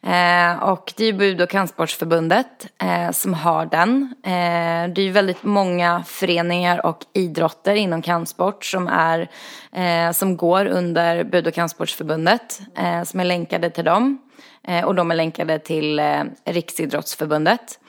[0.02, 4.14] Eh, och det är ju Bud och kampsportsförbundet eh, som har den.
[4.24, 9.30] Eh, det är ju väldigt många föreningar och idrotter inom kampsport som, är,
[9.72, 14.22] eh, som går under Bud och kampsportsförbundet, eh, som är länkade till dem.
[14.68, 16.02] Eh, och de är länkade till
[16.46, 17.80] Riksidrottsförbundet.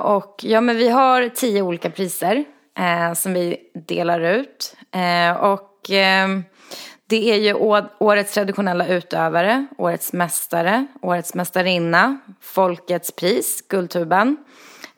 [0.00, 2.44] Och ja, men vi har tio olika priser
[3.14, 4.76] som vi delar ut.
[5.40, 6.44] Och ehm,
[7.08, 7.54] det är ju
[7.98, 14.36] årets traditionella utövare, årets mästare, årets mästarinna, folkets pris, Guldtuben,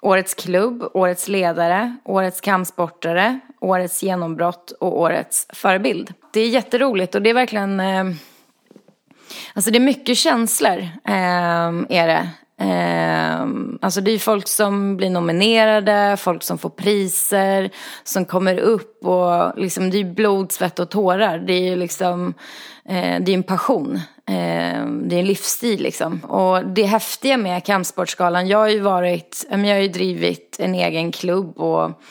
[0.01, 6.15] årets klubb, årets ledare, årets kampsportare, årets genombrott och årets förebild.
[6.33, 8.05] Det är jätteroligt och det är verkligen eh,
[9.55, 12.29] Alltså det är mycket känslor, eh, är det.
[12.61, 13.47] Eh,
[13.81, 17.71] alltså det är ju folk som blir nominerade, folk som får priser,
[18.05, 21.39] som kommer upp och liksom det är ju blod, svett och tårar.
[21.39, 22.35] Det är ju liksom,
[22.89, 23.97] eh, det är en passion.
[24.27, 26.21] Eh, det är en livsstil liksom.
[26.21, 31.13] Och det häftiga med Kampsportsgalan, jag har ju varit, jag har ju drivit en egen
[31.13, 32.03] klubb och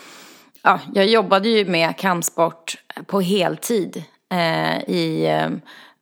[0.64, 5.50] ja, jag jobbade ju med kampsport på heltid eh, i eh,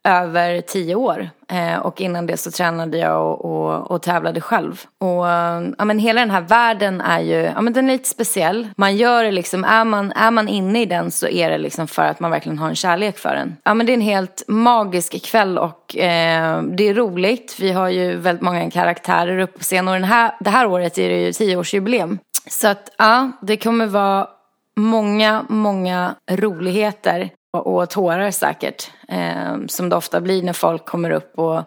[0.06, 1.30] över tio år.
[1.52, 4.82] Eh, och innan det så tränade jag och, och, och tävlade själv.
[5.00, 8.10] Och eh, ja, men hela den här världen är ju, ja men den är lite
[8.10, 8.68] speciell.
[8.78, 11.88] Man gör det liksom, är man, är man inne i den så är det liksom
[11.88, 13.56] för att man verkligen har en kärlek för den.
[13.64, 17.56] Ja men det är en helt magisk kväll och eh, det är roligt.
[17.60, 20.98] Vi har ju väldigt många karaktärer upp på scen och den här, det här året
[20.98, 22.20] är det ju tioårsjubileum.
[22.48, 24.28] Så att ja, det kommer vara
[24.76, 28.92] många, många roligheter och, och tårar säkert.
[29.08, 31.64] Eh, som det ofta blir när folk kommer upp och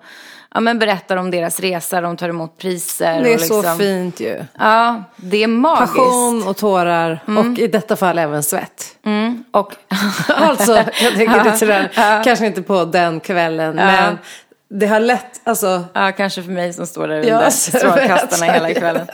[0.55, 3.23] ja, men berättar om deras resa, de tar emot priser.
[3.23, 4.45] Det är liksom, så fint ju.
[4.59, 5.97] Ja, det är magiskt.
[5.97, 8.97] Passion och tårar och i detta fall även svett.
[9.05, 9.75] Mm, och
[10.29, 11.89] Alltså, jag tänker det den,
[12.25, 14.19] kanske inte på den kvällen, men
[14.71, 18.53] det har lätt, alltså, ja, kanske för mig som står där Ja, under så strålkastarna
[18.53, 19.07] hela kvällen.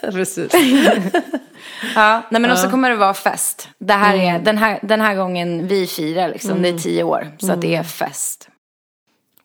[0.12, 0.52] precis.
[1.94, 3.68] Ja, nej men också kommer det vara fest.
[3.78, 7.28] Det här är den här, den här gången vi firar liksom, det är tio år.
[7.38, 8.48] Så att det är fest.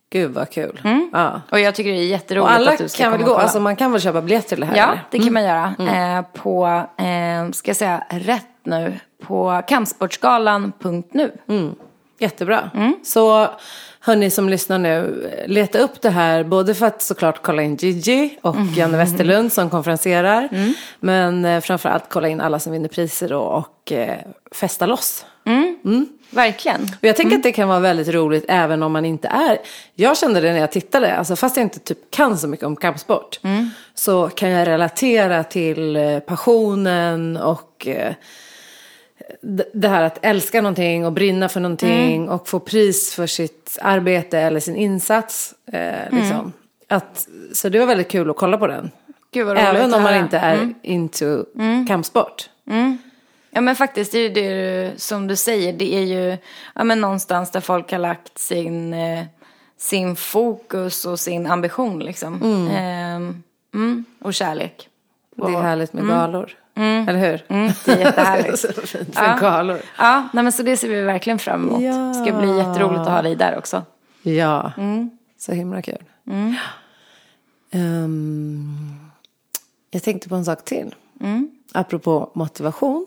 [0.10, 0.82] Gud vad kul.
[1.12, 1.42] Ja.
[1.52, 3.36] Och jag tycker det är jätteroligt Och alla att du ska kan komma väl och
[3.36, 4.78] gå, alltså man kan väl köpa biljett till det här?
[4.78, 5.04] Ja, eller?
[5.12, 5.76] det kan man göra.
[5.80, 6.66] Eh, på,
[6.98, 11.32] eh, ska jag säga rätt nu, på kampsportsgalan.nu.
[12.20, 12.70] Jättebra.
[12.74, 12.96] Mm.
[13.04, 13.50] Så
[14.08, 18.38] hörni som lyssnar nu, leta upp det här både för att såklart kolla in Gigi
[18.42, 18.74] och Mm.
[18.74, 20.50] Janne Westerlund som konferenserar.
[21.00, 24.18] Men eh, framförallt kolla in alla som vinner priser då och eh,
[24.52, 25.26] festa loss.
[26.30, 26.82] Verkligen.
[26.82, 29.58] Och jag tänker att det kan vara väldigt roligt även om man inte är.
[29.96, 32.76] Jag kände det när jag tittade, alltså fast jag inte typ kan så mycket om
[32.76, 33.40] kampsport.
[33.96, 38.14] Så kan jag relatera till eh, passionen och eh,
[39.74, 42.30] det här att älska någonting och brinna för någonting Mm.
[42.30, 45.54] och få pris för sitt arbete eller sin insats.
[45.72, 46.18] Eh, Mm.
[46.22, 46.54] liksom.
[46.88, 48.92] att, så det var väldigt kul att kolla på den.
[49.58, 51.46] Även om man inte är into
[51.88, 52.50] kampsport.
[53.50, 55.74] Ja men faktiskt, det är ju det som du säger.
[55.74, 56.38] Det är ju
[56.76, 59.24] ja, men någonstans där folk har lagt sin, eh,
[59.78, 62.42] sin fokus och sin ambition liksom.
[63.74, 64.90] Mm, och kärlek.
[65.36, 66.52] Det är härligt med galor.
[66.82, 67.46] Eller hur?
[67.48, 68.66] Mm, det är jättehärligt.
[69.16, 69.80] med galor.
[69.98, 71.82] Ja, nej, men så det ser vi verkligen fram emot.
[71.82, 71.94] Ja.
[71.94, 73.84] Det ska bli jätteroligt att ha dig där också.
[74.22, 74.72] Ja,
[75.38, 76.04] så himla kul.
[77.72, 78.96] Ehm,
[79.92, 80.96] jag tänkte på en sak till.
[81.72, 83.06] Apropå motivation.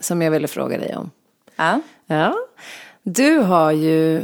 [0.00, 1.10] Som jag ville fråga dig om.
[1.56, 1.80] Ja.
[2.06, 2.34] Ja.
[3.02, 4.22] Du har ju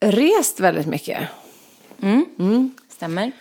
[0.00, 1.18] rest väldigt mycket.
[2.88, 3.32] Stämmer.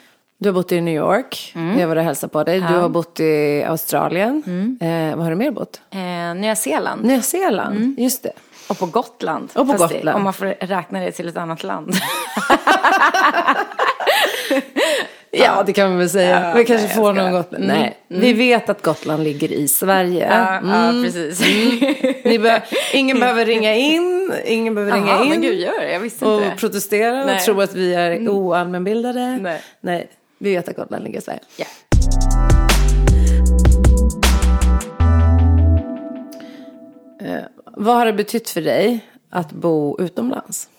[0.42, 1.54] Du har bott i New York.
[1.80, 2.60] Jag var och hälsade på dig.
[2.60, 4.44] Du har bott i Australien.
[4.82, 5.82] Eh, vad har du mer bott?
[5.92, 7.04] Eh, Nya Zeeland.
[7.04, 8.00] Nya Zeeland.
[8.00, 8.32] Just det.
[8.70, 9.50] Och på Gotland.
[9.56, 10.16] Och på Fast det- Gotland.
[10.18, 11.94] Om man får räkna det till ett annat land.
[15.32, 16.48] Ja, det kan man väl säga.
[16.50, 17.32] Ja, vi kanske nej, får någon.
[17.32, 17.64] Gotland.
[17.68, 20.28] Nej, vi vet att Gotland ligger i Sverige.
[20.30, 20.96] ja, Mm.
[20.98, 21.40] ja, precis.
[22.26, 22.62] Ni be-
[22.94, 24.34] ingen behöver ringa in.
[24.46, 25.30] Ingen behöver ringa Jaha, in.
[25.30, 25.92] men gud, gör det?
[25.94, 26.56] Jag visste och inte det.
[26.56, 27.40] protestera och Nej.
[27.40, 29.38] tro att vi är oallmänbildade.
[29.42, 29.62] Nej.
[29.82, 31.42] Nej, vi vet att Gotland ligger i Sverige.
[31.58, 31.66] Ja.
[37.66, 40.70] Vad har det betytt för dig att bo utomlands?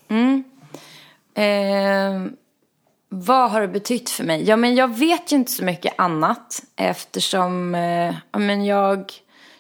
[1.35, 2.25] Eh,
[3.09, 4.45] vad har det betytt för mig?
[4.45, 9.13] Ja, men jag vet ju inte så mycket annat eftersom eh, ja, men jag,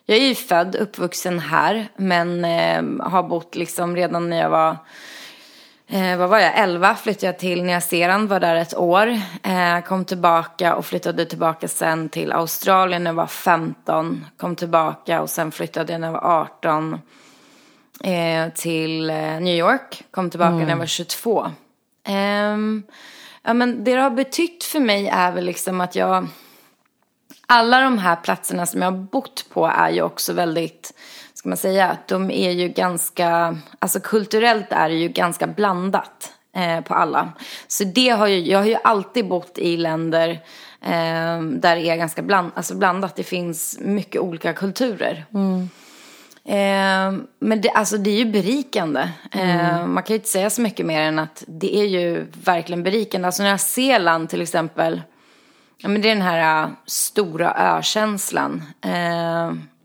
[0.07, 4.77] jag är ju född, uppvuxen här, men eh, har bott liksom redan när jag var
[5.93, 6.59] Eh, vad var jag?
[6.59, 9.21] 11 flyttade jag till Nya Zeeland, var där ett år.
[9.43, 14.27] Eh, kom tillbaka och flyttade tillbaka sen till Australien när jag var 15.
[14.37, 16.99] Kom tillbaka och sen flyttade jag när jag var 18
[18.05, 20.05] eh, till eh, New York.
[20.11, 21.51] Kom tillbaka när jag var 22.
[22.05, 22.83] Ehm,
[23.43, 26.29] ja, men det det har betytt för mig är väl liksom att jag...
[27.47, 30.95] Alla de här platserna som jag har bott på är ju också väldigt,
[31.41, 36.81] ska man säga, de är ju ganska, alltså kulturellt är det ju ganska blandat eh,
[36.81, 37.33] på alla.
[37.69, 40.31] Så det har ju, jag har ju alltid bott i länder
[40.83, 43.17] eh, där det är ganska bland, alltså blandat.
[43.17, 45.25] Det finns mycket olika kulturer.
[46.45, 49.11] Eh, men det, alltså det är ju berikande.
[49.31, 52.83] Eh, man kan ju inte säga så mycket mer än att det är ju verkligen
[52.83, 53.27] berikande.
[53.27, 55.03] Alltså Nya Zeeland till exempel.
[55.79, 58.63] Ja, men det är den här äh, stora ökänslan.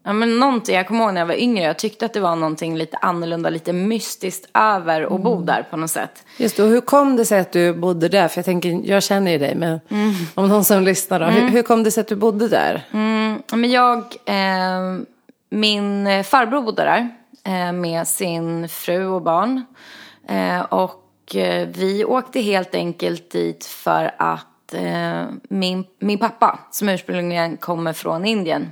[0.07, 2.35] Ja, men någonting, jag kommer ihåg när jag var yngre, jag tyckte att det var
[2.35, 6.23] någonting lite annorlunda, lite mystiskt över att bo där på något sätt.
[6.37, 8.27] Just det, och hur kom det sig att du bodde där?
[8.27, 9.79] För jag tänker, jag känner ju dig, men
[10.33, 11.25] om någon som lyssnar då.
[11.25, 12.83] Hur, hur kom det sig att du bodde där?
[13.49, 14.99] Ja, Men jag, eh,
[15.49, 17.09] min farbror bodde där
[17.43, 19.65] eh, med sin fru och barn.
[20.27, 26.89] Eh, och eh, vi åkte helt enkelt dit för att eh, min, min pappa, som
[26.89, 28.71] ursprungligen kommer från Indien,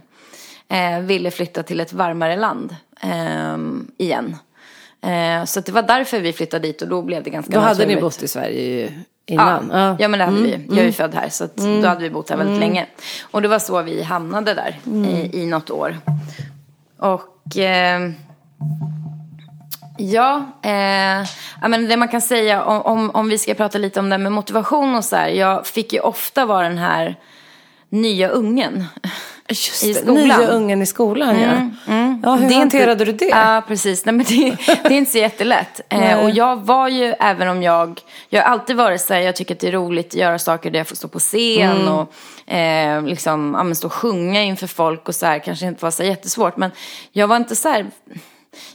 [0.73, 3.57] eh, ville flytta till ett varmare land eh,
[3.97, 4.37] igen.
[5.01, 7.85] Eh, så det var därför vi flyttade dit och då blev det ganska Då hade
[7.85, 8.93] ni bott i Sverige
[9.25, 9.69] innan.
[9.73, 9.95] Ja, Ja.
[9.99, 10.65] ja men det hade vi.
[10.69, 12.85] Jag är ju född här så att då hade vi bott här väldigt länge.
[13.31, 15.97] Och det var så vi hamnade där i, i något år.
[16.99, 18.09] Och eh,
[19.97, 21.27] ja, eh,
[21.69, 24.31] men det man kan säga om, om, om vi ska prata lite om det med
[24.31, 25.27] motivation och så här.
[25.27, 27.15] Jag fick ju ofta vara den här
[27.89, 28.85] nya ungen.
[29.49, 30.15] Just i skolan.
[30.27, 31.69] Nya ungen i skolan, ja.
[32.23, 32.35] ja.
[32.35, 33.25] Hur Det hanterade du det?
[33.25, 34.05] Ja, precis.
[34.05, 35.81] Nej, men det, det är inte så jättelätt.
[35.89, 39.35] eh, och jag var ju, även om jag, jag har alltid varit så här, jag
[39.35, 41.87] tycker att det är roligt att göra saker där jag får stå på scen Mm.
[41.93, 42.13] och
[42.53, 45.91] eh, liksom, ja, men stå och sjunga inför folk och så här, kanske inte var
[45.91, 46.57] så jättesvårt.
[46.57, 46.71] Men
[47.11, 47.85] jag var inte så här,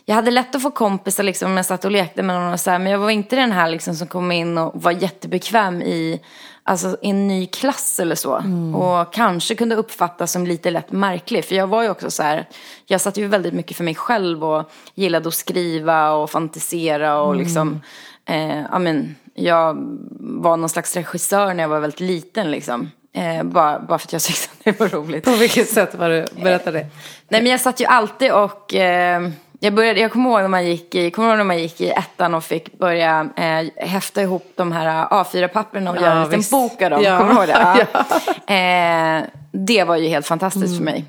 [0.04, 2.60] jag hade lätt att få kompisar liksom, om jag satt och lekte med någon och
[2.60, 5.82] så här, men jag var inte den här liksom, som kom in och var jättebekväm
[5.82, 6.20] i
[6.68, 8.42] alltså, en ny klass eller så.
[8.74, 11.44] Och kanske kunde uppfattas som lite lätt märklig.
[11.44, 12.48] För jag var ju också så här,
[12.86, 17.36] jag satt ju väldigt mycket för mig själv och gillade att skriva och fantisera och
[17.36, 17.80] liksom,
[18.26, 19.76] eh, ja men, jag
[20.20, 22.90] var någon slags regissör när jag var väldigt liten liksom.
[23.12, 25.24] Eh, bara, bara för att jag tyckte att det var roligt.
[25.24, 26.26] På vilket sätt var det?
[26.42, 26.86] Berätta det.
[27.28, 30.66] Nej men jag satt ju alltid och eh, jag, började, jag kommer ihåg när man
[30.66, 34.52] gick i, kommer ihåg när man gick i ettan och fick börja eh, häfta ihop
[34.56, 37.02] de här A4-papperna och Ja, göra en liten bok av dem.
[37.02, 37.18] Ja.
[37.18, 37.86] Kommer du ihåg det?
[38.46, 38.54] Ja.
[38.54, 41.04] Eh, det var ju helt fantastiskt för mig.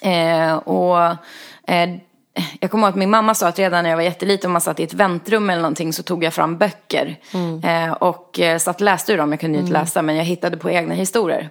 [0.00, 0.98] Eh, och
[1.66, 1.90] eh,
[2.60, 4.60] jag kommer ihåg att min mamma sa att redan när jag var jätteliten om man
[4.60, 7.16] satt i ett väntrum eller någonting så tog jag fram böcker.
[7.64, 10.24] Eh, och eh, satt och läste ur dem, jag kunde ju inte läsa men jag
[10.24, 11.50] hittade på egna historier.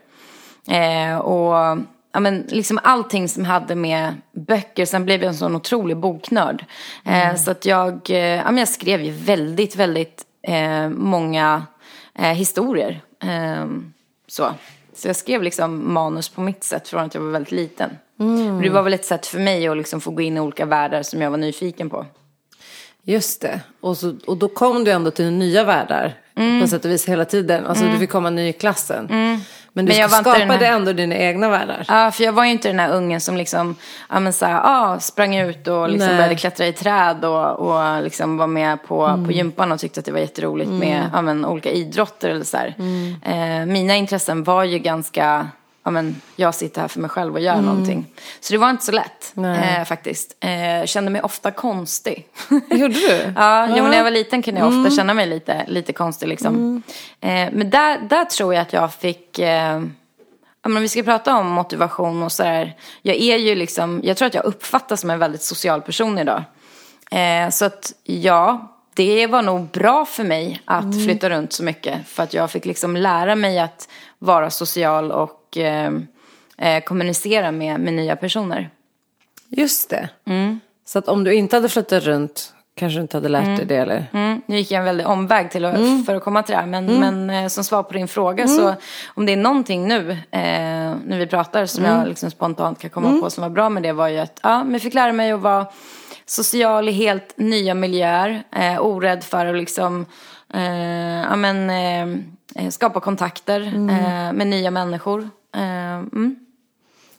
[0.68, 1.78] Eh, och
[2.14, 4.86] ja, men liksom allting som hade med böcker.
[4.86, 6.66] Sen blev jag en sån otrolig boknörd.
[7.06, 11.66] Eh, så att jag, eh, ja, men jag skrev ju väldigt, väldigt eh, många
[12.20, 13.02] eh, historier.
[13.24, 13.66] Eh,
[14.28, 14.54] så.
[14.94, 17.90] så jag skrev liksom manus på mitt sätt från att jag var väldigt liten.
[18.20, 18.62] Mm.
[18.62, 21.04] Det var väl ett sätt för mig att liksom få gå in i olika världar
[21.04, 22.06] som jag var nyfiken på.
[23.04, 23.60] Just det.
[23.80, 26.62] Och, så, och då kom du ändå till nya världar mm.
[26.62, 27.66] på sätt och vis hela tiden.
[27.66, 27.94] Alltså mm.
[27.94, 29.08] du fick komma ny i klassen.
[29.74, 30.76] Men du men jag skapade här...
[30.76, 31.86] ändå dina egna världar.
[31.88, 33.76] Ja, för jag var ju inte den här ungen som liksom,
[34.10, 38.04] ja men så här, ah, sprang ut och liksom började klättra i träd och, och
[38.04, 39.26] liksom var med på, mm.
[39.26, 40.80] på gympan och tyckte att det var jätteroligt mm.
[40.80, 43.16] med ja, men, olika idrotter eller så mm.
[43.24, 45.48] eh, mina intressen var ju ganska
[45.84, 47.66] ja, men jag sitter här för mig själv och gör mm.
[47.66, 48.06] någonting.
[48.40, 50.38] Så det var inte så lätt eh, faktiskt.
[50.40, 52.28] Eh, kände mig ofta konstig.
[52.70, 53.34] Gjorde du?
[53.36, 53.76] ja, ja.
[53.78, 54.92] Jo, när jag var liten kunde jag ofta mm.
[54.92, 56.56] känna mig lite, lite konstig liksom.
[56.56, 56.84] Mm.
[57.22, 59.82] Eh, men där, där tror jag att jag fick eh,
[60.64, 62.76] Ja, men vi ska prata om motivation och sådär.
[63.02, 66.44] Jag är ju liksom, jag tror att jag uppfattas som en väldigt social person idag.
[67.12, 71.04] Eh, så att ja, det var nog bra för mig att mm.
[71.06, 72.08] flytta runt så mycket.
[72.08, 75.92] För att jag fick liksom lära mig att vara social och eh,
[76.58, 78.70] eh, kommunicera med, med nya personer.
[79.50, 80.10] Just det.
[80.26, 80.60] Mm.
[80.86, 83.58] Så att om du inte hade flyttat runt kanske du inte hade lärt mm.
[83.58, 84.06] dig det eller?
[84.14, 84.42] Mm.
[84.46, 86.04] Nu gick jag en väldig omväg till att, mm.
[86.04, 86.68] för att komma till det här.
[86.68, 87.26] Men, mm.
[87.26, 88.76] men eh, som svar på din fråga så mm.
[89.08, 90.40] om det är någonting nu eh,
[91.06, 93.94] när vi pratar som jag liksom spontant kan komma på som var bra med det
[93.94, 95.68] var ju att ja, men jag fick lära mig att vara
[96.32, 98.44] social i helt nya miljöer.
[98.56, 100.06] Eh, orädd för att liksom
[100.54, 101.70] eh, ja, men,
[102.56, 105.30] eh, skapa kontakter eh, med nya människor.
[105.56, 106.36] Eh, mm.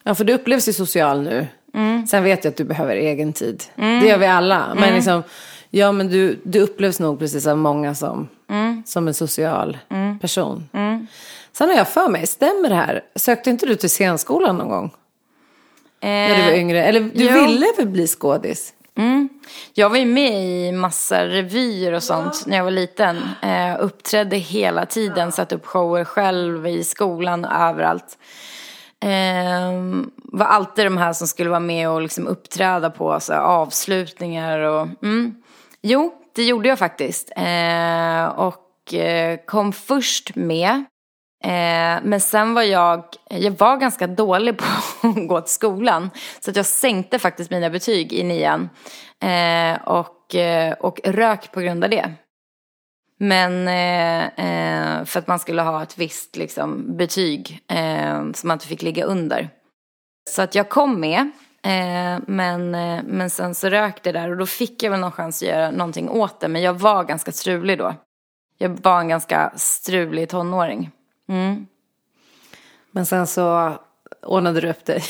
[0.03, 1.47] Ja, för du upplevs ju social nu.
[1.75, 2.07] Mm.
[2.07, 3.65] Sen vet jag att du behöver egen tid.
[3.77, 4.01] Mm.
[4.01, 4.67] Det gör vi alla.
[4.75, 4.95] Men mm.
[4.95, 5.23] liksom,
[5.71, 8.83] ja men du, du upplevs nog precis av många som, mm.
[8.87, 10.19] som en social mm.
[10.19, 10.69] person.
[11.53, 13.01] Sen har jag för mig, stämmer det här?
[13.17, 14.95] Sökte inte du till scenskolan någon gång?
[16.01, 16.85] Eh, när du var yngre?
[16.85, 17.47] Eller du jo.
[17.47, 18.73] ville väl bli skådis?
[18.99, 19.29] Mm.
[19.75, 23.17] Jag var ju med i massa revyer och sånt när jag var liten.
[23.43, 28.19] Eh, uppträdde hela tiden, satte upp shower själv i skolan och överallt.
[29.01, 29.73] Eh,
[30.17, 34.89] var alltid de här som skulle vara med och liksom uppträda på så avslutningar och
[35.03, 35.35] mm.
[35.83, 37.33] Jo, det gjorde jag faktiskt.
[37.37, 40.85] Eh, och eh, kom först med
[41.43, 44.65] Eh, men sen var jag, jag var ganska dålig på
[45.09, 46.11] att gå till skolan.
[46.41, 48.71] Så att jag sänkte faktiskt mina betyg i nian.
[49.21, 52.13] Eh, och, eh, och rök på grund av det.
[53.19, 58.55] Men eh, eh, för att man skulle ha ett visst liksom, betyg eh, som man
[58.55, 59.49] inte fick ligga under.
[60.31, 61.31] Så att jag kom med.
[62.27, 62.71] men,
[63.07, 65.71] men sen så rök det där och då fick jag väl någon chans att göra
[65.71, 66.49] någonting åt det.
[66.49, 67.95] Men jag var ganska strulig då.
[68.59, 70.91] Jag var en ganska strulig tonåring.
[71.33, 71.67] Mm.
[72.91, 73.73] Men sen så
[74.23, 75.03] ordnade du upp dig.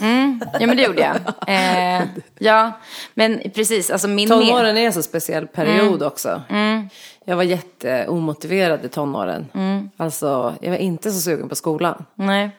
[0.00, 1.16] Mm, ja men det gjorde jag.
[1.46, 2.02] Eh,
[2.38, 2.72] ja,
[3.14, 3.90] men precis.
[3.90, 6.06] Alltså min tonåren är en så speciell period mm.
[6.06, 6.42] också.
[6.48, 6.88] Mm.
[7.24, 9.46] Jag var jätteomotiverad i tonåren.
[9.54, 9.90] Mm.
[9.96, 12.04] Alltså, jag var inte så sugen på skolan.
[12.14, 12.50] Nej.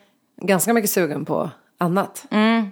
[0.42, 2.26] Ganska mycket sugen på annat.
[2.32, 2.72] Mm.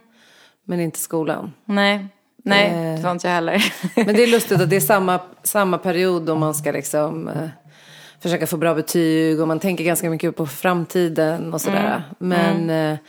[0.63, 1.53] Men inte skolan.
[1.65, 3.73] Nej, Nej eh, det var inte jag heller.
[3.95, 7.27] men det är lustigt att det är samma, samma period då man ska liksom...
[7.27, 7.49] Eh,
[8.21, 11.95] försöka få bra betyg och man tänker ganska mycket på framtiden och sådär.
[11.95, 12.03] Mm.
[12.17, 12.93] Men mm.
[12.93, 12.99] Eh,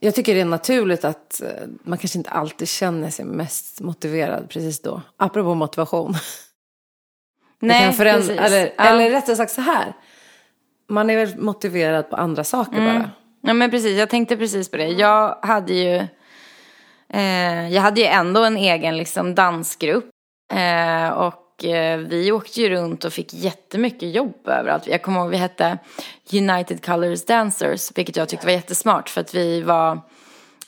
[0.00, 1.48] jag tycker det är naturligt att eh,
[1.82, 5.02] man kanske inte alltid känner sig mest motiverad precis då.
[5.16, 6.14] Apropå motivation.
[7.60, 8.30] Nej, precis.
[8.30, 8.84] Eller, ja.
[8.84, 9.92] eller rättare sagt så här.
[10.88, 12.94] Man är väl motiverad på andra saker mm.
[12.94, 13.10] bara.
[13.40, 14.88] Ja men precis, jag tänkte precis på det.
[14.88, 16.06] Jag hade ju,
[17.08, 20.10] eh, jag hade ju ändå en egen liksom dansgrupp.
[20.52, 21.34] Eh, och
[21.64, 24.86] eh, vi åkte ju runt och fick jättemycket jobb överallt.
[24.86, 25.78] Jag kommer ihåg vi hette
[26.32, 30.00] United Colors Dancers, vilket jag tyckte var jättesmart för att vi var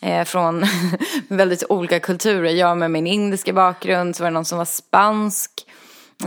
[0.01, 0.65] eh, från
[1.29, 2.51] väldigt olika kulturer.
[2.51, 5.51] Jag med min indiska bakgrund, så var det någon som var spansk,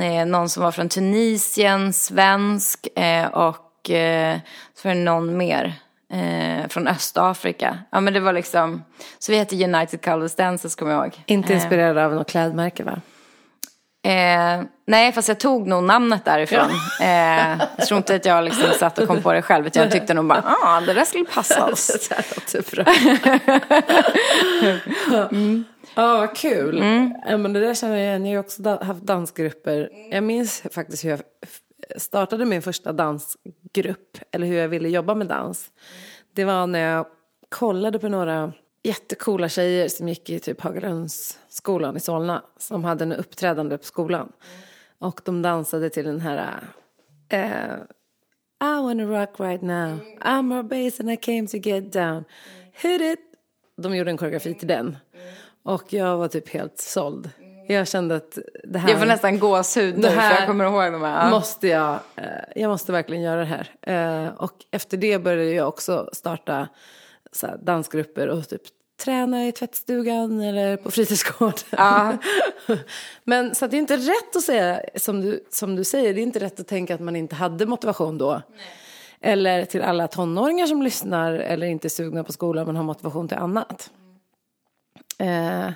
[0.01, 4.37] eh, någon som var från Tunisien, svensk eh, och eh,
[4.75, 5.75] så var det någon mer.
[6.13, 7.77] Eh, från Östafrika.
[7.89, 8.83] Ja men det var liksom,
[9.19, 11.23] så vi hette United Colors Dancers kommer jag ihåg.
[11.25, 13.01] Inte inspirerad av något klädmärke va?
[14.05, 16.69] Eh, nej, fast jag tog nog namnet därifrån.
[16.99, 17.05] Ja.
[17.05, 19.67] Eh, jag tror inte att jag liksom satt och kom på det själv.
[19.67, 22.09] Utan jag tyckte nog bara, ah, det där skulle passa oss.
[22.51, 22.85] det bra.
[25.31, 25.63] mm.
[25.95, 26.77] Ja, vad kul.
[26.77, 27.15] Mm.
[27.27, 28.25] Ja, men det där känner jag igen.
[28.25, 29.89] Jag har också haft dansgrupper.
[30.11, 31.21] Jag minns faktiskt hur jag
[31.97, 34.17] startade min första dansgrupp.
[34.31, 35.65] Eller hur jag ville jobba med dans.
[36.35, 37.05] Det var när jag
[37.49, 40.61] kollade på några jättekola tjejer som gick i typ
[41.53, 42.43] Hagalundsskolan i Solna.
[42.57, 44.31] Som hade en uppträdande på skolan.
[44.99, 46.63] Och de dansade till den här...
[47.29, 47.75] Eh,
[48.63, 49.99] I wanna rock right now.
[50.21, 52.23] I'm a bass and I came to get down.
[52.81, 53.19] Hit it.
[53.77, 54.97] De gjorde en koreografi till den.
[55.63, 57.29] Och jag var typ helt såld.
[57.67, 58.89] Jag kände att det här...
[58.89, 61.29] Jag får nästan gåshud nu för jag kommer ihåg de här.
[61.31, 62.25] Måste jag, eh,
[62.55, 63.69] jag måste verkligen göra det här.
[64.25, 66.67] Eh, Och efter det började jag också starta
[67.61, 68.61] dansgrupper och typ
[68.97, 71.59] träna i tvättstugan eller på fritidsgården.
[71.69, 72.17] Ja.
[73.23, 76.23] Men så det är inte rätt att säga, som du, som du säger, det är
[76.23, 78.41] inte rätt att tänka att man inte hade motivation då.
[79.21, 83.27] Eller till alla tonåringar som lyssnar eller inte är sugna på skolan men har motivation
[83.27, 83.91] till annat.
[85.19, 85.71] Eh,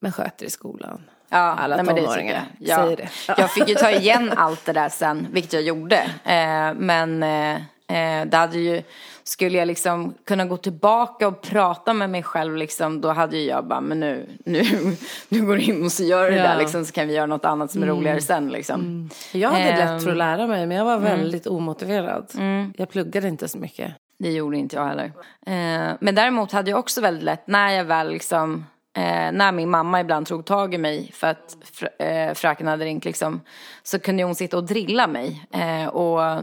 [0.00, 1.00] men sköter i skolan.
[1.28, 2.78] Ja, alla nej, det tonåringar tycker jag.
[2.78, 2.84] Ja.
[2.84, 3.08] säger det.
[3.38, 5.96] Jag fick ju ta igen allt det där sen, vilket jag gjorde.
[6.24, 7.62] Eh, men eh,
[7.94, 8.82] eh, det hade ju,
[9.24, 13.44] skulle jag liksom kunna gå tillbaka och prata med mig själv liksom, då hade ju
[13.48, 14.62] jag bara, men nu, nu,
[15.28, 16.42] nu går du in och så gör det Ja.
[16.42, 19.10] där liksom, så kan vi göra något annat som är roligare sen liksom.
[19.32, 22.32] Jag hade Ehm, lätt för att lära mig men jag var väldigt omotiverad.
[22.76, 23.94] Jag pluggade inte så mycket.
[24.18, 25.04] Det gjorde inte jag heller.
[25.46, 28.66] Eh, men däremot hade jag också väldigt lätt när jag väl liksom
[28.96, 32.84] Eh, när min mamma ibland tog tag i mig för att fr- eh, fröken hade
[32.84, 33.40] ringt liksom,
[33.82, 36.42] så kunde hon sitta och drilla mig eh, och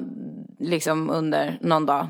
[0.60, 2.08] liksom under någon dag.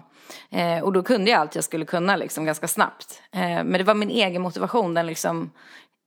[0.52, 3.22] Eh, och då kunde jag allt jag skulle kunna liksom ganska snabbt.
[3.32, 5.52] Eh, men det var min egen motivation, den liksom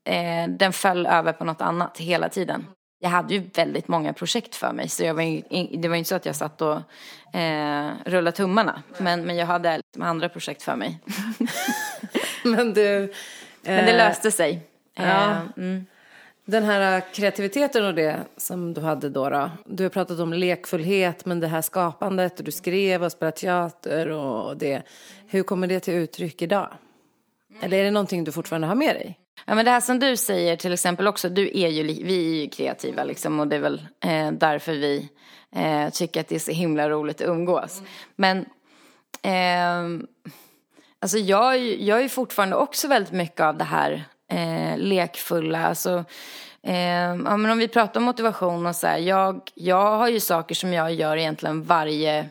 [0.08, 2.66] eh, den föll över på något annat hela tiden.
[3.00, 5.42] Jag hade ju väldigt många projekt för mig så jag var ju,
[5.78, 6.76] det var ju inte så att jag satt och
[7.38, 8.82] eh, rullade tummarna.
[8.98, 10.98] Men, men jag hade liksom andra projekt för mig.
[12.44, 13.12] Men du,
[13.62, 14.60] men det eh, löste sig.
[14.94, 15.30] ja.
[15.30, 15.86] Eh, mm.
[16.44, 19.50] Den här kreativiteten och det som du hade då, då.
[19.66, 24.08] Du har pratat om lekfullhet men det här skapandet och du skrev och spelade teater
[24.08, 24.82] och det.
[25.26, 26.68] Hur kommer det till uttryck idag?
[27.60, 29.18] Eller är det någonting du fortfarande har med dig?
[29.46, 32.42] Ja men det här som du säger till exempel också, du är ju, vi är
[32.42, 35.08] ju kreativa liksom och det är väl eh, därför vi
[35.56, 37.82] eh, tycker att det är så himla roligt att umgås.
[38.16, 38.44] Men
[39.22, 40.06] ehm,
[41.02, 45.66] alltså jag, är ju- jag är fortfarande också väldigt mycket av det här eh, lekfulla,
[45.66, 46.04] alltså
[46.62, 50.20] eh, ja, men om vi pratar om motivation och så här, jag, jag har ju
[50.20, 52.28] saker som jag gör egentligen varje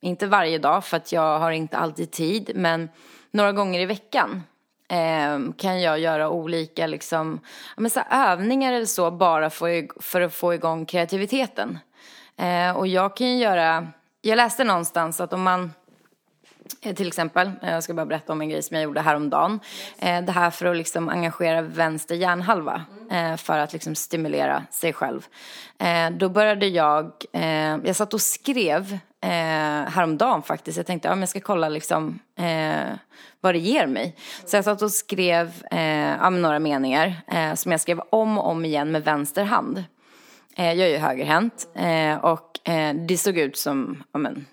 [0.00, 2.88] inte varje dag för att jag har inte alltid tid, men
[3.30, 4.42] några gånger i veckan
[4.88, 7.40] eh, kan jag göra olika liksom,
[7.76, 11.78] ja, men så här, övningar eller så bara för, för att få igång kreativiteten.
[12.36, 13.88] Eh, och jag kan ju göra,
[14.20, 15.72] jag läste någonstans att om man
[16.96, 19.60] till exempel, eh, jag ska bara berätta om en grej som jag gjorde häromdagen.
[19.98, 24.92] Eh, Det här för att liksom engagera vänster hjärnhalva eh, för att liksom stimulera sig
[24.92, 25.26] själv.
[25.78, 29.30] Eh, Då började jag, eh, jag satt och skrev eh,
[29.90, 30.76] häromdagen faktiskt.
[30.76, 32.94] Jag tänkte, ja men jag ska kolla liksom eh,
[33.40, 34.16] vad det ger mig.
[34.44, 38.48] Så jag satt och skrev eh, ja, några meningar eh, som jag skrev om och
[38.50, 39.84] om igen med vänster hand.
[40.56, 44.46] Eh, Jag är ju högerhänt eh, och eh, det såg ut som, ja men,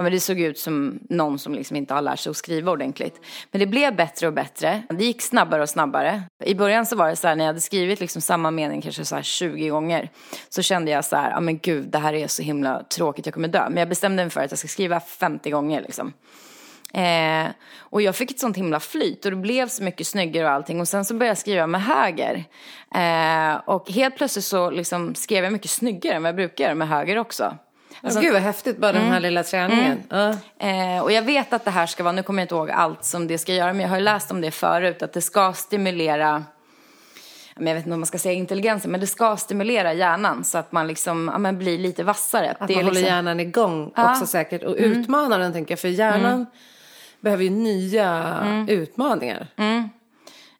[0.00, 2.70] Ja, men det såg ut som någon som liksom inte har lärt sig att skriva
[2.72, 3.20] ordentligt.
[3.50, 4.82] Men det blev bättre och bättre.
[4.88, 6.22] Det gick snabbare och snabbare.
[6.44, 9.04] I början så var det så här när jag hade skrivit liksom samma mening kanske
[9.04, 10.10] så här 20 gånger.
[10.48, 13.34] Så kände jag så här, ja men gud det här är så himla tråkigt, jag
[13.34, 13.68] kommer dö.
[13.68, 16.12] Men jag bestämde mig för att jag ska skriva 50 gånger liksom.
[16.94, 20.52] Eh, och jag fick ett sånt himla flyt och det blev så mycket snyggare och
[20.52, 20.80] allting.
[20.80, 22.44] Och sen så började jag skriva med höger.
[22.94, 26.88] Eh, och helt plötsligt så liksom skrev jag mycket snyggare än vad jag brukar med
[26.88, 27.56] höger också.
[28.02, 30.02] Alltså, Gud vad häftigt, bara den här lilla träningen.
[30.08, 30.28] Ja.
[30.68, 33.04] Eh, och jag vet att det här ska vara, nu kommer jag inte ihåg allt
[33.04, 35.52] som det ska göra, men jag har ju läst om det förut, att det ska
[35.52, 36.44] stimulera,
[37.56, 40.58] men jag vet inte om man ska säga intelligensen, men det ska stimulera hjärnan så
[40.58, 42.50] att man liksom, ja, men blir lite vassare.
[42.58, 44.10] Att det man håller liksom, hjärnan igång Ja.
[44.12, 45.78] också säkert och utmanar den tänker jag.
[45.80, 46.46] För hjärnan
[47.20, 48.34] behöver ju nya
[48.68, 49.46] utmaningar.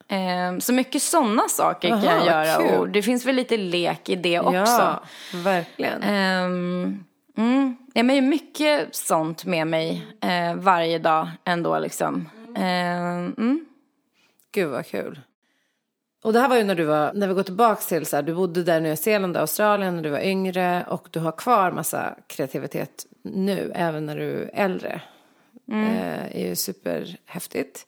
[0.09, 2.78] eh, så mycket sådana saker kan Aha, jag göra kul.
[2.78, 4.57] och det finns väl lite lek i det också.
[4.57, 5.03] Ja,
[5.34, 6.03] verkligen.
[6.03, 7.05] Ehm,
[7.36, 7.76] mm.
[7.94, 12.28] Ja, men det är mycket sånt med mig eh, varje dag ändå liksom.
[12.56, 13.66] Ehm, mm.
[14.52, 15.20] Gud vad kul.
[16.22, 18.22] Och det här var ju när du var, när vi går tillbaks till så här,
[18.22, 21.32] du bodde där i Nya Zeeland och Australien när du var yngre och du har
[21.32, 25.00] kvar massa kreativitet nu, även när du är äldre.
[25.72, 27.86] Eh, är ju superhäftigt.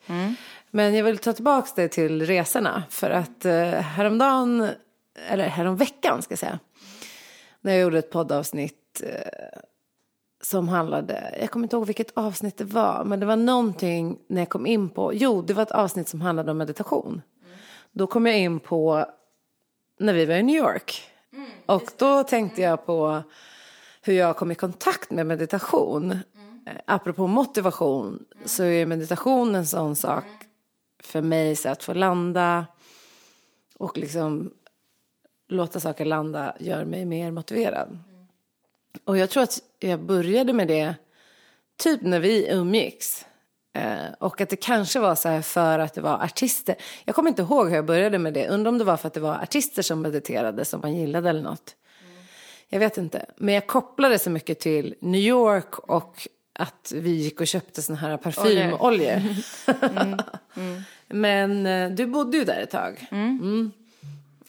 [0.70, 4.68] Men jag vill ta tillbaks dig till resorna för att eh, häromdagen,
[5.28, 6.58] eller häromveckan ska jag säga,
[7.60, 9.60] när jag gjorde ett poddavsnitt eh,
[10.42, 14.40] som handlade, jag kommer inte ihåg vilket avsnitt det var, men det var någonting när
[14.40, 17.22] jag kom in på, jo det var ett avsnitt som handlade om meditation.
[17.92, 19.06] Då kom jag in på
[19.98, 21.02] när vi var i New York.
[21.66, 23.22] och då tänkte jag på
[24.02, 26.12] hur jag kom i kontakt med meditation.
[26.12, 30.24] Eh, Apropå motivation så är meditation en sån sak
[31.02, 32.66] för mig så att få landa
[33.78, 34.52] och liksom
[35.48, 37.98] låta saker landa gör mig mer motiverad.
[39.04, 40.94] Och jag tror att jag började med det
[41.78, 43.26] typ när vi umgicks.
[43.74, 46.74] Eh, och att det kanske var så här för att det var artister.
[47.04, 48.48] Jag kommer inte ihåg hur jag började med det.
[48.48, 51.42] Undrar om det var för att det var artister som mediterade som man gillade eller
[51.42, 51.76] något.
[52.68, 53.26] Jag vet inte.
[53.36, 57.98] Men jag kopplade så mycket till New York och att vi gick och köpte såna
[57.98, 59.22] här parfymoljor.
[59.90, 60.18] Mm.
[60.56, 60.82] Mm.
[61.08, 63.06] Men eh, du bodde ju där ett tag.
[63.10, 63.72] Mm.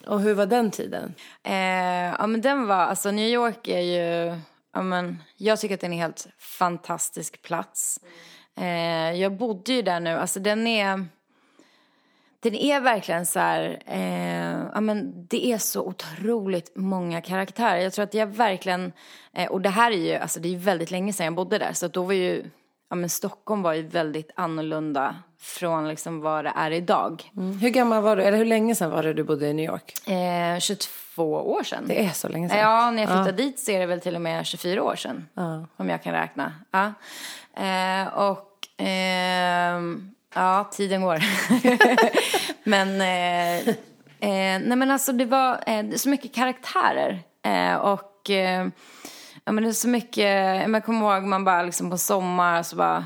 [0.07, 1.15] Och hur var den tiden?
[1.43, 4.39] Eh, ja men den var, alltså New York är ju,
[4.73, 7.99] ja men jag tycker att det är en helt fantastisk plats.
[8.57, 11.05] Eh, jag bodde ju där nu, alltså den är
[12.43, 17.77] den är verkligen så här, eh, ja men det är så otroligt många karaktärer.
[17.77, 18.91] Jag tror att jag verkligen,
[19.33, 21.73] eh, och det här är ju, alltså det är väldigt länge sedan jag bodde där.
[21.73, 22.43] Så då var ju,
[22.89, 27.31] ja men Stockholm var ju väldigt annorlunda från liksom vad det är idag.
[27.37, 27.59] Mm.
[27.59, 30.07] Hur gammal var du, eller hur länge sedan var det du bodde i New York?
[30.09, 31.83] Eh, 22 år sedan.
[31.87, 32.59] Det är så länge sedan?
[32.59, 33.47] Ja, när jag flyttade ja.
[33.47, 35.27] dit så är det väl till och med 24 år sedan.
[35.33, 35.65] Ja.
[35.77, 36.53] Om jag kan räkna.
[36.71, 36.93] Ja.
[37.63, 41.23] Eh, och ehm, Ja, tiden går.
[42.69, 43.67] men, eh,
[44.19, 47.19] eh, nej men alltså det var eh, så mycket karaktärer.
[47.45, 48.67] Eh, och eh,
[49.43, 52.75] ja, men det är så mycket, jag kommer ihåg man bara liksom på sommar så
[52.75, 53.05] bara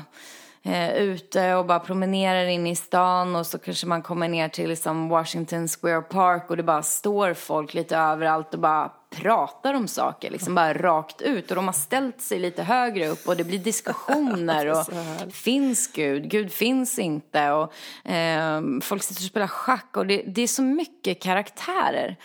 [0.62, 4.68] eh, ute och bara promenerar in i stan och så kanske man kommer ner till
[4.68, 9.88] liksom Washington Square Park och det bara står folk lite överallt och bara pratar om
[9.88, 11.50] saker, liksom bara rakt ut.
[11.50, 14.66] Och de har ställt sig lite högre upp och det blir diskussioner.
[14.70, 14.86] och
[15.32, 16.30] Finns Gud?
[16.30, 17.50] Gud finns inte.
[17.50, 17.72] Och
[18.10, 22.16] eh, Folk sitter och spelar schack och det, det är så mycket karaktärer.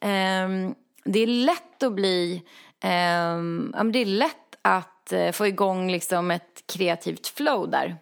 [0.00, 0.72] Eh,
[1.04, 2.42] det är lätt att bli,
[2.80, 3.38] eh,
[3.84, 7.96] det är lätt att att eh, få igång liksom ett kreativt flow där.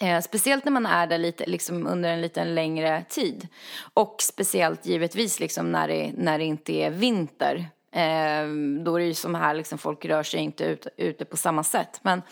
[0.00, 3.48] Eh, speciellt när man är där lite, liksom under en lite längre tid.
[3.94, 7.56] Och speciellt givetvis liksom när, det, när det inte är vinter.
[7.92, 8.46] Eh,
[8.84, 11.64] då är det ju som här, liksom, folk rör sig inte ut, ute på samma
[11.64, 12.00] sätt.
[12.02, 12.22] Men,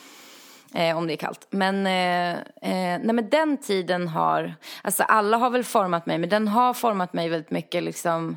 [0.75, 1.47] eh, om det är kallt.
[1.51, 2.39] Men, eh,
[2.71, 6.75] eh, nej, men den tiden har, alltså alla har väl format mig, men den har
[6.75, 8.37] format mig väldigt mycket liksom.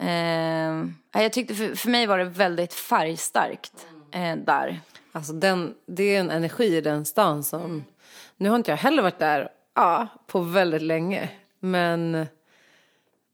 [0.00, 3.86] Eh, jag tyckte för, för mig var det väldigt färgstarkt
[4.44, 4.80] där.
[5.12, 7.84] Alltså den, det är en energi i den stan som
[8.36, 11.30] nu har inte jag heller varit där ja, på väldigt länge.
[11.60, 12.26] Men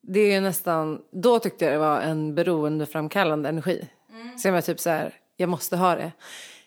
[0.01, 3.89] det är nästan, då tyckte jag det var en beroendeframkallande energi.
[4.13, 4.39] Mm.
[4.39, 6.13] Så jag var typ så här, jag måste ha det.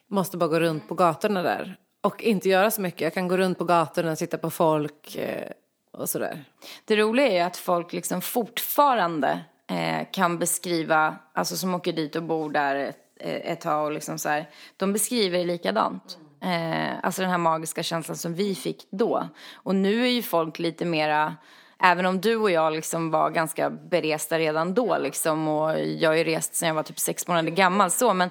[0.07, 1.77] Jag måste bara gå runt på gatorna där.
[2.01, 3.01] Och inte göra så mycket.
[3.01, 5.51] Jag kan gå runt på gatorna, och titta på folk eh,
[5.91, 6.43] och sådär.
[6.85, 9.39] Det roliga är att folk liksom fortfarande
[9.69, 14.17] eh, kan beskriva, alltså som åker dit och bor där Eh, ett, tag och liksom
[14.17, 16.17] så här, de beskriver det likadant.
[16.41, 19.29] Eh, alltså den här magiska känslan som vi fick då.
[19.53, 21.35] Och nu är ju folk lite mera,
[21.83, 26.15] även om du och jag liksom var ganska beresta redan då liksom och jag har
[26.15, 28.29] ju rest sedan jag var typ sex månader gammal så men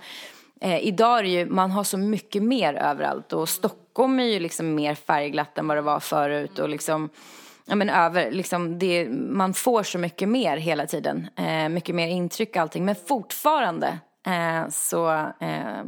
[0.60, 4.40] eh, idag är det ju, man har så mycket mer överallt och Stockholm är ju
[4.40, 7.10] liksom mer färgglatt än vad det var förut och liksom
[7.68, 11.28] Ja men över, liksom det, man får så mycket mer hela tiden.
[11.36, 12.84] Eh, mycket mer intryck och allting.
[12.84, 15.10] Men fortfarande eh, så
[15.40, 15.84] eh,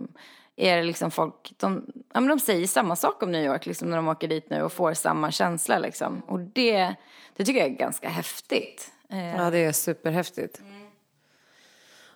[0.57, 3.91] är det liksom folk, de, ja, men de säger samma sak om New York liksom,
[3.91, 5.79] när de åker dit nu och får samma känsla.
[5.79, 6.23] Liksom.
[6.27, 6.95] Och det,
[7.37, 8.91] det tycker jag är ganska häftigt.
[9.11, 9.37] Eh.
[9.37, 10.61] Ja, det är superhäftigt.
[10.61, 10.89] Mm.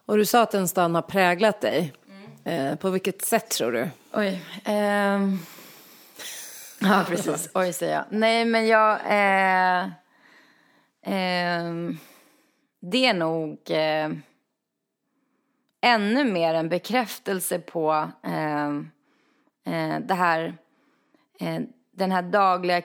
[0.07, 1.93] Och du sa att den stan har präglat dig.
[2.45, 2.67] Mm.
[2.71, 3.89] Eh, på vilket sätt tror du?
[4.13, 4.43] Oj.
[4.65, 5.39] Ehm...
[6.81, 7.49] Ja, precis.
[7.55, 8.05] Oj, säger jag.
[8.11, 9.01] Nej, men jag...
[9.07, 9.83] Eh...
[11.03, 11.73] Eh...
[12.81, 13.71] Det är nog...
[13.71, 14.09] Eh
[15.83, 18.67] ännu mer en bekräftelse på eh,
[19.75, 20.55] eh, det här,
[21.41, 21.61] eh,
[21.91, 22.81] den här dagliga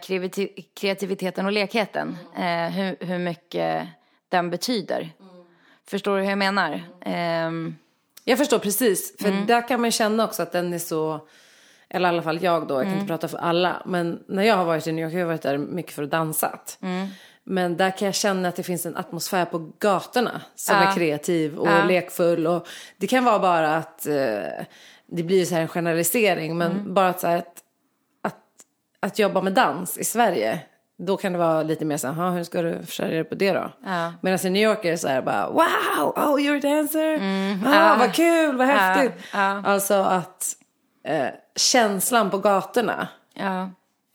[0.76, 2.18] kreativiteten och lekheten.
[2.36, 3.88] Eh, hur, hur mycket
[4.30, 5.00] den betyder.
[5.00, 5.46] Mm.
[5.86, 6.84] Förstår du hur jag menar?
[7.02, 7.76] Ehm,
[8.24, 9.18] jag förstår precis.
[9.22, 9.46] För mm.
[9.46, 11.28] där kan man känna också att den är så,
[11.90, 13.00] eller i alla fall jag då, jag kan mm.
[13.00, 13.82] inte prata för alla.
[13.86, 16.12] Men när jag har varit i New York, jag har varit där mycket för att
[16.12, 16.78] dansat.
[17.50, 20.84] Men där kan jag känna att det finns en atmosfär på gatorna som ja.
[20.84, 21.84] är kreativ och ja.
[21.84, 22.48] lekfull.
[22.48, 22.68] Och
[22.98, 24.66] det kan vara bara att eh,
[25.06, 26.58] det blir så här en generalisering.
[26.58, 26.94] Men mm.
[26.94, 27.64] bara att, så här, att,
[28.22, 28.36] att,
[29.00, 30.60] att, jobba med dans i Sverige.
[30.98, 33.52] Då kan det vara lite mer så här, hur ska du försörja dig på det
[33.52, 33.72] då?
[33.86, 34.14] Ja.
[34.22, 37.14] Medan i New York är det så här bara, wow, oh you're a dancer.
[37.14, 37.68] Mm.
[37.68, 37.96] Ah.
[38.00, 39.24] Vad kul, vad häftigt.
[39.34, 40.56] Alltså att
[41.04, 43.08] eh, känslan på gatorna.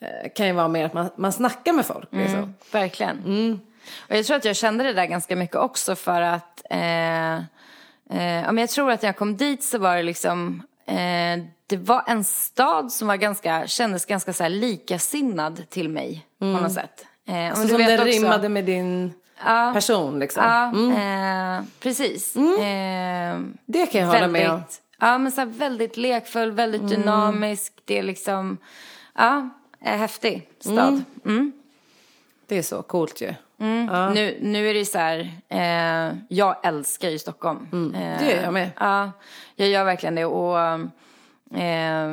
[0.03, 2.13] Eh, kan ju vara mer att man, man snackar med folk.
[2.13, 2.55] Mm, liksom.
[2.73, 3.19] verkligen.
[3.19, 3.61] Mm.
[4.09, 7.35] Och jag tror att jag kände det där ganska mycket också för att eh,
[8.11, 12.05] eh, jag tror att när jag kom dit så var det liksom eh, det var
[12.07, 16.57] en stad som var ganska, kändes ganska så här likasinnad till mig mm.
[16.57, 17.07] på något sätt.
[17.29, 19.13] Eh, alltså som det rimmade med din
[19.45, 20.45] ja, person liksom?
[20.45, 21.59] Ja, mm.
[21.59, 22.37] eh, precis.
[22.37, 22.55] Mm.
[22.55, 24.63] Eh, det kan jag hålla med om.
[25.01, 27.73] Ja, men så här väldigt lekfull, väldigt dynamisk.
[27.85, 28.59] Det är liksom,
[29.15, 29.49] ja,
[29.83, 31.03] häftig stad.
[31.25, 31.53] Mm.
[32.47, 33.35] Det är så coolt ju.
[34.15, 37.93] Nu, nu är det så här, eh, jag älskar ju Stockholm.
[37.95, 38.71] Eh, Det gör jag med.
[38.79, 39.11] Ja,
[39.57, 40.25] jag gör verkligen det.
[40.25, 40.61] Och,
[41.59, 42.09] eh,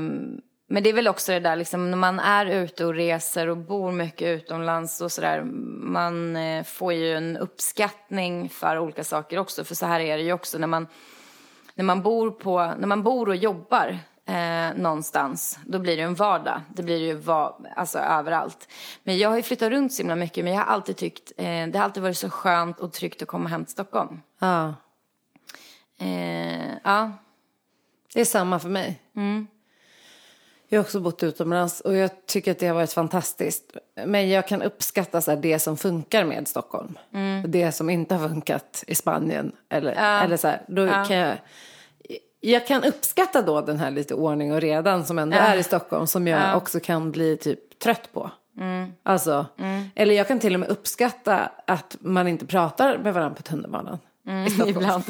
[0.71, 3.57] men det är väl också det där liksom, när man är ute och reser och
[3.57, 5.41] bor mycket utomlands och sådär.
[5.43, 9.63] Man eh, får ju en uppskattning för olika saker också.
[9.63, 10.87] För så här är det ju också när man,
[11.75, 13.97] när man, bor, på, när man bor och jobbar
[14.29, 16.61] eh, någonstans, då blir det en vardag.
[16.73, 18.67] Det blir ju va, alltså, överallt.
[19.03, 21.67] Men jag har ju flyttat runt så himla mycket, men jag har alltid tyckt, eh,
[21.67, 24.21] det har alltid varit så skönt och tryggt att komma hem till Stockholm.
[24.39, 24.73] Ja.
[25.99, 27.11] Eh, ja,
[28.13, 29.01] Det är samma för mig.
[30.71, 33.77] Jag har också bott utomlands och jag tycker att det har varit fantastiskt.
[34.05, 36.97] Men jag kan uppskatta så det som funkar med Stockholm.
[37.43, 39.51] Och det som inte har funkat i Spanien.
[39.69, 41.37] Eller, eller så här, då kan jag,
[42.39, 46.07] jag kan uppskatta då den här lite ordning och redan som ändå är i Stockholm.
[46.07, 48.31] Som jag också kan bli typ trött på.
[49.03, 49.45] Alltså,
[49.95, 53.97] Eller jag kan till och med uppskatta att man inte pratar med varandra på tunnelbanan.
[54.47, 54.77] I Stockholm.
[54.77, 55.03] ibland.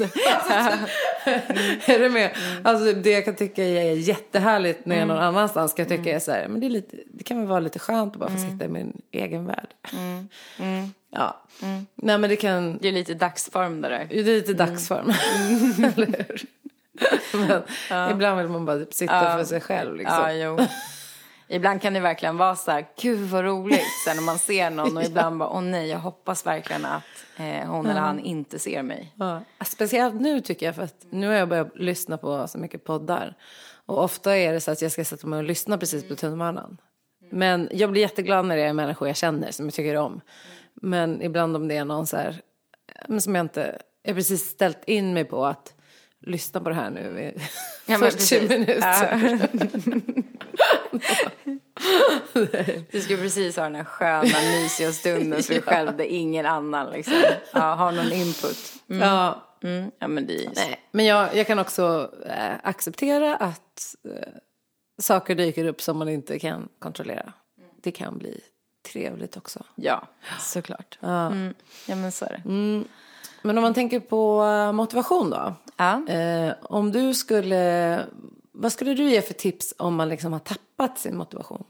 [1.86, 2.30] är du med?
[2.64, 6.18] Alltså det jag kan tycka är jättehärligt när jag är någon annanstans kan tycka är
[6.18, 8.38] så här, men det, är lite, det kan väl vara lite skönt att bara få
[8.38, 9.68] sitta i min egen värld.
[11.12, 11.42] Ja,
[11.94, 14.06] nej men det kan, Det är lite dagsform där.
[14.10, 15.10] det är lite dagsform.
[15.96, 16.42] Eller hur?
[17.92, 20.36] Men ibland vill man bara typ sitta för sig själv liksom.
[20.36, 20.66] Ja.
[21.52, 24.96] Ibland kan det verkligen vara så här, gud vad roligt, sen när man ser någon
[24.96, 27.02] och ibland bara, åh nej, jag hoppas verkligen att
[27.36, 29.14] eh, hon eller han inte ser mig.
[29.18, 29.40] Ja.
[29.64, 33.36] Speciellt nu tycker jag, för att nu har jag börjat lyssna på så mycket poddar.
[33.86, 36.80] Och ofta är det så att jag ska sätta mig och lyssna precis på tunnelbanan.
[37.30, 40.20] Men jag blir jätteglad när det är människor jag känner, som jag tycker om.
[40.74, 42.40] Men ibland om det är någon så här,
[43.08, 45.74] men som jag inte, jag har precis ställt in mig på att
[46.26, 47.40] lyssna på det här nu i
[47.86, 48.48] Ja, men 40 precis.
[48.48, 49.48] minuter.
[52.90, 56.90] Du ska precis ha den här sköna, mysiga stunden för dig själv där ingen annan
[56.92, 58.72] liksom, ja, har någon input.
[58.86, 59.90] Ja, Mm.
[59.98, 64.32] Ja, men det är Nej, men jag, jag kan också eh, acceptera att eh,
[65.02, 67.32] saker dyker upp som man inte kan kontrollera.
[67.82, 68.40] Det kan bli
[68.92, 69.64] trevligt också.
[69.74, 70.08] Ja,
[70.40, 70.98] såklart.
[71.02, 71.54] Mm.
[71.86, 72.42] Ja, men så är det.
[73.42, 75.52] Men om man tänker på eh, motivation då.
[75.76, 76.08] Ja.
[76.08, 78.00] Eh, om du skulle,
[78.52, 81.64] vad skulle du ge för tips om man liksom har tappat sin motivation?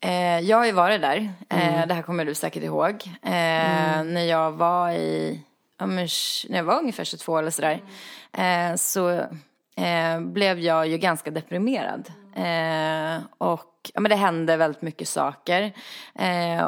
[0.00, 1.32] Eh, jag har ju varit där.
[1.48, 3.02] Eh, Det här kommer du säkert ihåg.
[3.22, 5.40] Eh, När jag var i,
[5.78, 7.80] ja, men, sh- när jag var ungefär 22 eller sådär.
[8.76, 9.08] Så
[9.76, 12.12] eh, blev jag ju ganska deprimerad.
[13.38, 15.72] Och ja, men det hände väldigt mycket saker.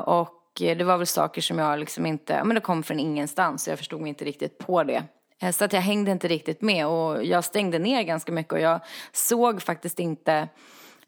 [0.04, 3.66] Och Eh, det var väl saker som jag liksom inte, men det kom från ingenstans.
[3.66, 5.04] och jag förstod mig inte riktigt på det.
[5.42, 8.60] Eh, så att jag hängde inte riktigt med och jag stängde ner ganska mycket och
[8.60, 8.80] jag
[9.12, 10.48] såg faktiskt inte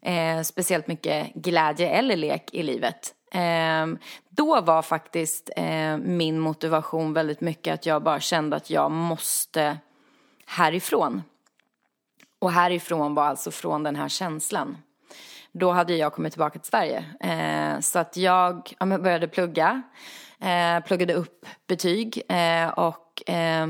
[0.01, 3.13] eh, speciellt mycket glädje eller lek i livet.
[3.33, 3.87] Eh,
[4.29, 9.77] då var faktiskt eh, min motivation väldigt mycket att jag bara kände att jag måste
[10.45, 11.23] härifrån.
[12.39, 14.77] Och härifrån var alltså från den här känslan.
[15.51, 17.05] Då hade jag kommit tillbaka till Sverige.
[17.19, 19.81] Eh, så att jag ja, började plugga,
[20.39, 23.67] eh, pluggade upp betyg eh, och eh,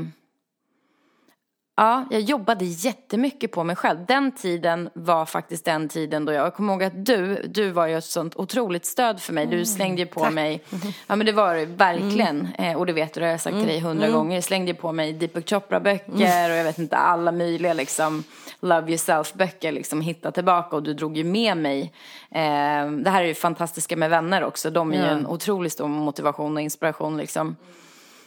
[1.76, 4.06] Ja, jag jobbade jättemycket på mig själv.
[4.06, 7.86] Den tiden var faktiskt den tiden då jag, jag kommer ihåg att du, du var
[7.86, 9.46] ju ett sånt otroligt stöd för mig.
[9.46, 10.64] Du slängde ju på mig,
[11.06, 12.48] ja men det var det verkligen.
[12.58, 14.34] Eh, och det vet du, det har jag sagt till dig hundra gånger.
[14.34, 18.24] Jag slängde ju på mig Deepak Chopra-böcker och jag vet inte, alla möjliga liksom
[18.60, 21.92] Love Yourself-böcker liksom hitta tillbaka och du drog ju med mig.
[22.30, 24.70] Eh, det här är ju fantastiska med vänner också.
[24.70, 27.56] De är ju en otroligt stor motivation och inspiration liksom.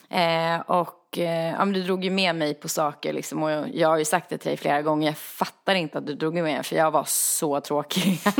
[0.09, 3.75] Eh, och eh, ja, men du drog ju med mig på saker liksom, och jag,
[3.75, 6.33] jag har ju sagt det till dig flera gånger, jag fattar inte att du drog
[6.33, 8.19] med mig för jag var så tråkig.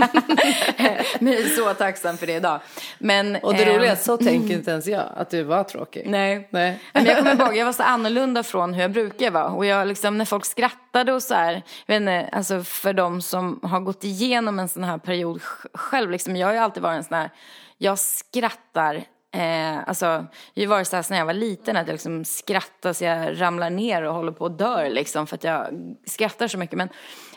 [1.20, 2.60] men jag är så tacksam för det idag.
[2.98, 5.64] Men, Och det ehm, roliga är att så tänker inte ens jag, att du var
[5.64, 6.04] tråkig.
[6.10, 6.48] Nej.
[6.52, 6.80] Nej.
[6.94, 9.48] Men jag kommer ihåg, jag var så annorlunda från hur jag brukar vara.
[9.48, 11.54] Och jag liksom, när folk skrattade och så här,
[11.86, 15.68] jag vet inte, alltså för de som har gått igenom en sån här period sj-
[15.74, 17.30] själv, liksom, jag har ju alltid varit en sån här,
[17.78, 19.04] jag skrattar
[19.36, 23.04] Eh, alltså, jag varit så här när jag var liten att jag liksom skrattar så
[23.04, 25.68] jag ramlar ner och håller på att dör liksom för att jag
[26.06, 26.78] skrattar så mycket.
[26.78, 26.90] Men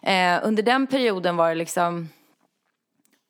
[0.03, 2.09] eh, under den perioden var det liksom,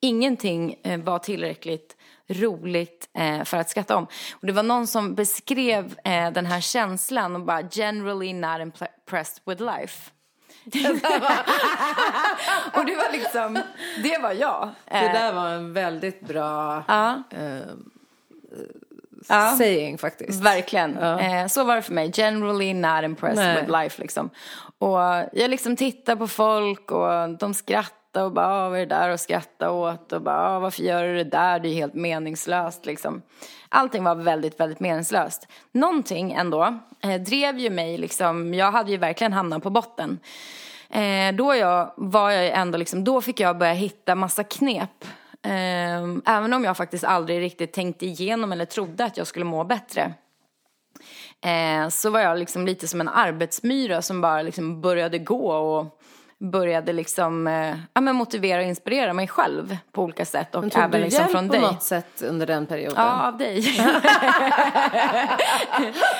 [0.01, 1.95] ingenting eh, var tillräckligt
[2.27, 4.07] roligt eh, för att skratta om.
[4.31, 9.43] Och det var någon som beskrev eh, den här känslan och bara generally not impressed
[9.45, 10.11] with life.
[12.73, 13.59] och det var liksom,
[14.03, 14.69] det var jag.
[14.85, 17.23] Det Eh, där var en väldigt bra ja.
[17.31, 17.59] eh,
[19.27, 19.55] ja.
[19.57, 20.43] saying faktiskt.
[20.43, 20.97] Verkligen.
[21.01, 21.19] Ja.
[21.19, 22.11] Eh, så var det för mig.
[22.13, 23.61] Generally not impressed Nej.
[23.61, 24.29] with life liksom.
[24.77, 24.99] Och
[25.33, 29.21] jag liksom tittar på folk och de skrattar och bara, vad är det där att
[29.21, 30.13] skratta åt?
[30.13, 31.59] Och bara, varför gör du det där?
[31.59, 33.21] Det är helt meningslöst liksom.
[33.69, 35.47] Allting var väldigt, väldigt meningslöst.
[35.71, 40.19] Någonting ändå eh, drev ju mig liksom, jag hade ju verkligen hamnat på botten.
[40.89, 45.05] Eh, då jag, var jag ändå liksom, då fick jag börja hitta massa knep.
[45.43, 49.63] Ehm, även om jag faktiskt aldrig riktigt tänkte igenom eller trodde att jag skulle må
[49.63, 50.13] bättre.
[51.41, 55.98] Ehm, så var jag liksom lite som en arbetsmyra som bara liksom började gå och
[56.39, 60.55] började liksom, eh, ja, men motivera och inspirera mig själv på olika sätt.
[60.55, 61.61] Och men tog även du liksom hjälp från på dig.
[61.61, 62.95] något sätt under den perioden?
[62.97, 63.59] Ja, av dig.
[63.59, 63.79] okay.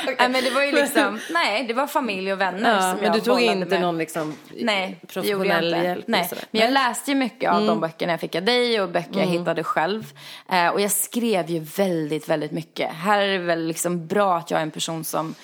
[0.20, 3.04] nej, men det var ju liksom, nej, det var familj och vänner ja, som men
[3.04, 3.82] jag du tog inte med.
[3.82, 6.08] någon liksom nej, professionell hjälp?
[6.08, 7.68] Nej, men jag läste ju mycket av mm.
[7.68, 9.20] de böckerna jag fick av dig och böcker mm.
[9.20, 10.14] jag hittade själv.
[10.50, 12.94] Eh, och jag skrev ju väldigt, väldigt mycket.
[12.94, 15.36] Här är det väl liksom bra att jag är en person som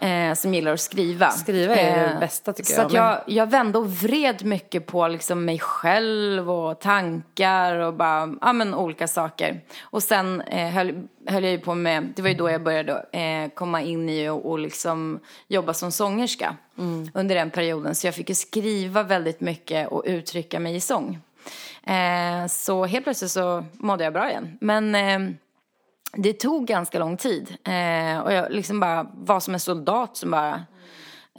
[0.00, 1.30] eh, som gillar att skriva.
[1.30, 2.90] Skriva är eh, det bästa tycker så jag.
[2.90, 8.34] Så jag, jag vände och vred mycket på liksom mig själv och tankar och bara,
[8.40, 9.60] ja men olika saker.
[9.82, 13.06] Och sen eh, höll, höll jag ju på med, det var ju då jag började
[13.12, 17.10] eh, komma in i och, och liksom jobba som sångerska mm.
[17.14, 17.94] under den perioden.
[17.94, 21.18] Så jag fick ju skriva väldigt mycket och uttrycka mig i sång.
[21.84, 24.58] Eh, så helt plötsligt så mådde jag bra igen.
[24.60, 25.34] Men eh,
[26.12, 27.56] det tog ganska lång tid.
[27.64, 30.64] Eh, och jag liksom bara var som en soldat som bara...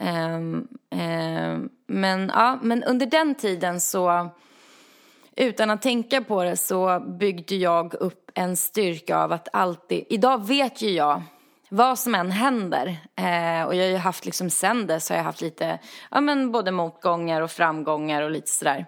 [0.00, 0.36] Eh,
[1.00, 4.28] eh, men, ja, men under den tiden så,
[5.36, 10.04] utan att tänka på det, så byggde jag upp en styrka av att alltid...
[10.08, 11.22] Idag vet ju jag
[11.72, 12.86] vad som än händer.
[13.16, 15.78] Eh, och jag har ju haft liksom sen dess har jag haft lite,
[16.10, 18.86] ja men både motgångar och framgångar och lite sådär.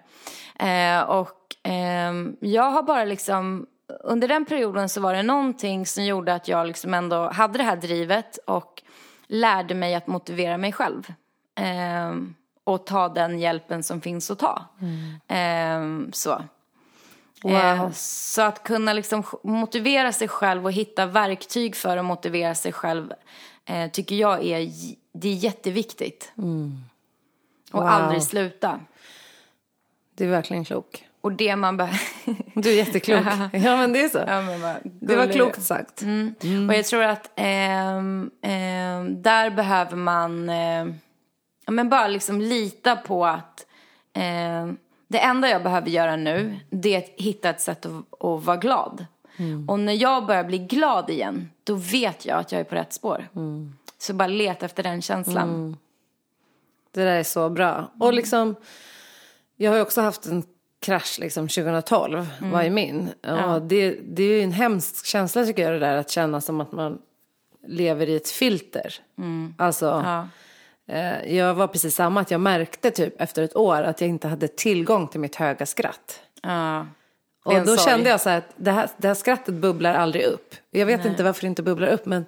[0.59, 6.05] Eh, och ehm, jag har bara liksom under den perioden så var det någonting som
[6.05, 8.83] gjorde att jag liksom ändå hade det här drivet och
[9.27, 11.13] lärde mig att motivera mig själv.
[11.55, 12.15] Eh,
[12.63, 14.65] och ta den hjälpen som finns att ta.
[14.81, 16.05] Mm.
[16.07, 16.43] Eh, så.
[17.43, 17.53] Wow.
[17.53, 22.71] Eh, så att kunna liksom motivera sig själv och hitta verktyg för att motivera sig
[22.71, 23.13] själv
[23.65, 24.71] eh, tycker jag är,
[25.13, 26.31] det är jätteviktigt.
[26.37, 26.77] Mm.
[27.71, 27.83] Wow.
[27.83, 28.79] Och aldrig sluta.
[30.15, 31.05] Det är verkligen klok.
[31.25, 31.99] Och det man behöver...
[32.61, 33.25] Du är jätteklok.
[33.51, 34.17] ja men det är så.
[34.17, 36.01] Ja, bara, det var klokt sagt.
[36.01, 36.35] Mm.
[36.41, 36.69] Mm.
[36.69, 40.85] Och jag tror att eh, eh, där behöver man eh,
[41.67, 43.65] men bara liksom lita på att
[44.13, 44.71] eh,
[45.07, 48.57] det enda jag behöver göra nu det är att hitta ett sätt att, att vara
[48.57, 49.05] glad.
[49.37, 49.69] Mm.
[49.69, 52.93] Och när jag börjar bli glad igen då vet jag att jag är på rätt
[52.93, 53.27] spår.
[53.35, 53.75] Mm.
[53.97, 55.49] Så bara leta efter den känslan.
[55.49, 55.77] Mm.
[56.91, 57.91] Det där är så bra.
[57.99, 58.55] Och liksom,
[59.55, 60.43] jag har ju också haft en
[60.85, 62.51] krasch liksom 2012 mm.
[62.51, 63.09] var ju min.
[63.21, 63.59] Ja.
[63.59, 66.71] det, det är ju en hemsk känsla tycker jag det där att känna som att
[66.71, 67.01] man
[67.67, 68.93] lever i ett filter.
[69.17, 69.53] Mm.
[69.57, 70.27] Alltså, ja.
[70.93, 74.27] eh, jag var precis samma, att jag märkte typ efter ett år att jag inte
[74.27, 76.21] hade tillgång till mitt höga skratt.
[76.41, 76.87] Ja.
[77.45, 77.77] Och då sorg.
[77.77, 80.55] kände jag så här att det här, det här skrattet bubblar aldrig upp.
[80.71, 81.11] Jag vet Nej.
[81.11, 82.25] inte varför det inte bubblar upp men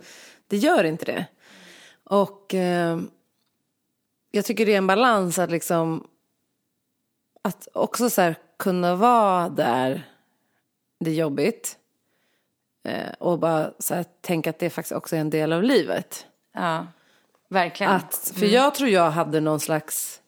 [0.48, 1.26] det gör inte det.
[2.04, 3.00] Och eh,
[4.32, 6.08] jag tycker det är en balans att liksom
[7.48, 10.04] att också så här, kunna vara där
[11.00, 11.78] det är jobbigt.
[12.84, 16.26] Eh, och bara så här, tänka att det faktiskt också är en del av livet.
[16.54, 16.88] Ja,
[17.50, 17.92] verkligen.
[17.92, 18.54] Att, för mm.
[18.54, 20.22] jag tror jag hade någon slags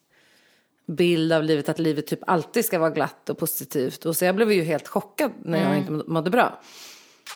[0.86, 4.06] bild av livet att livet typ alltid ska vara glatt och positivt.
[4.06, 5.80] Och så jag blev ju helt chockad när jag mm.
[5.80, 6.60] inte mådde bra.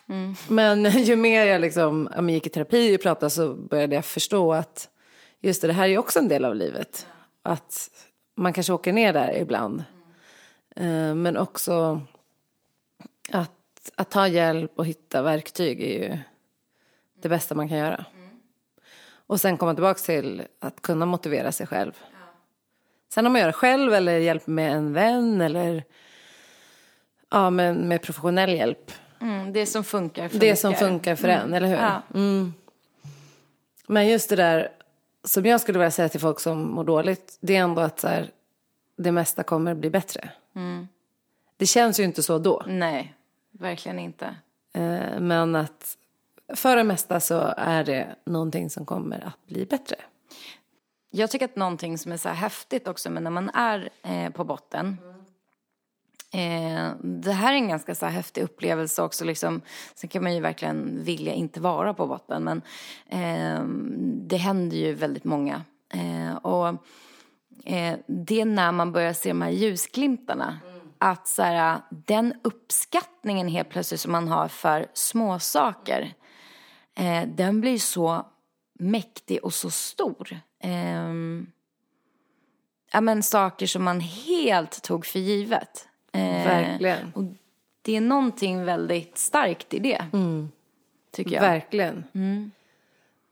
[0.08, 0.34] Mm.
[0.48, 4.52] Men ju mer jag liksom, jag gick i terapi och pratade så började jag förstå
[4.52, 4.88] att
[5.40, 7.06] just det, det här är också en del av livet.
[7.42, 7.90] Att
[8.36, 9.84] man kanske åker ner där ibland.
[10.74, 11.22] Mm.
[11.22, 12.00] Men också
[13.30, 13.50] att,
[13.94, 16.18] att ta hjälp och hitta verktyg är ju
[17.14, 18.04] det bästa man kan göra.
[18.14, 18.40] Mm.
[19.26, 21.92] Och sen komma tillbaka till att kunna motivera sig själv.
[23.08, 25.84] Sen om man gör det själv eller hjälp med en vän eller
[27.30, 28.92] ja, med, med professionell hjälp.
[29.20, 31.40] Mm, det som funkar för Det som funkar för mm.
[31.40, 31.76] en, eller hur?
[31.76, 32.02] Ja.
[32.14, 32.54] Mm.
[33.86, 34.68] Men just det där
[35.24, 38.08] som jag skulle vilja säga till folk som mår dåligt, det är ändå att så
[38.08, 38.30] här,
[38.96, 40.30] det mesta kommer bli bättre.
[40.54, 40.88] Mm.
[41.56, 42.62] Det känns ju inte så då.
[42.66, 43.14] Nej,
[43.50, 44.36] verkligen inte.
[44.74, 45.96] Eh, men att
[46.54, 49.96] för det mesta så är det någonting som kommer att bli bättre.
[51.10, 54.30] Jag tycker att någonting som är så här häftigt också, men när man är eh,
[54.30, 54.96] på botten,
[56.34, 59.24] Eh, det här är en ganska så här häftig upplevelse också.
[59.24, 59.60] Liksom.
[59.94, 62.44] Sen kan man ju verkligen vilja inte vara på botten.
[62.44, 62.62] Men
[63.08, 63.64] eh,
[64.28, 65.62] det händer ju väldigt många.
[65.88, 66.74] Eh, och
[67.64, 70.60] eh, det är när man börjar se de här ljusglimtarna.
[70.64, 70.80] Mm.
[70.98, 76.14] Att så här, den uppskattningen helt plötsligt som man har för små saker
[76.94, 78.26] eh, den blir så
[78.78, 80.40] mäktig och så stor.
[80.60, 81.46] Ehm,
[82.92, 85.88] ja, men saker som man helt tog för givet.
[86.12, 87.12] Eh, Verkligen.
[87.14, 87.24] Och
[87.82, 90.04] det är någonting väldigt starkt i det.
[91.12, 91.40] Tycker jag.
[91.40, 92.04] Verkligen.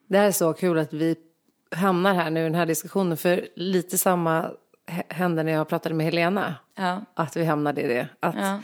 [0.07, 1.17] Det här är så kul att vi
[1.73, 3.17] hamnar här nu i den här diskussionen.
[3.17, 4.51] För lite samma
[5.09, 6.55] hände när jag pratade med Helena.
[6.75, 7.01] Ja.
[7.15, 8.09] Att vi hamnade i det.
[8.21, 8.61] Att Ja.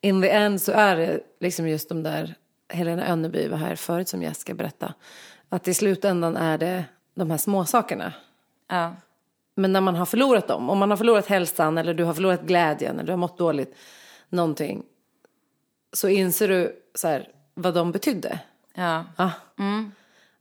[0.00, 2.34] in the end så är det liksom just de där,
[2.68, 4.94] Helena Önneby var här förut som jag ska berätta.
[5.48, 6.84] Att i slutändan är det
[7.14, 8.12] de här små sakerna.
[8.68, 8.94] Ja.
[9.54, 12.42] Men när man har förlorat dem, om man har förlorat hälsan eller du har förlorat
[12.42, 13.76] glädjen eller du har mått dåligt,
[14.28, 14.82] någonting.
[15.92, 18.40] Så inser du så här, vad de betydde.
[18.74, 19.04] Ja.
[19.16, 19.30] Ah.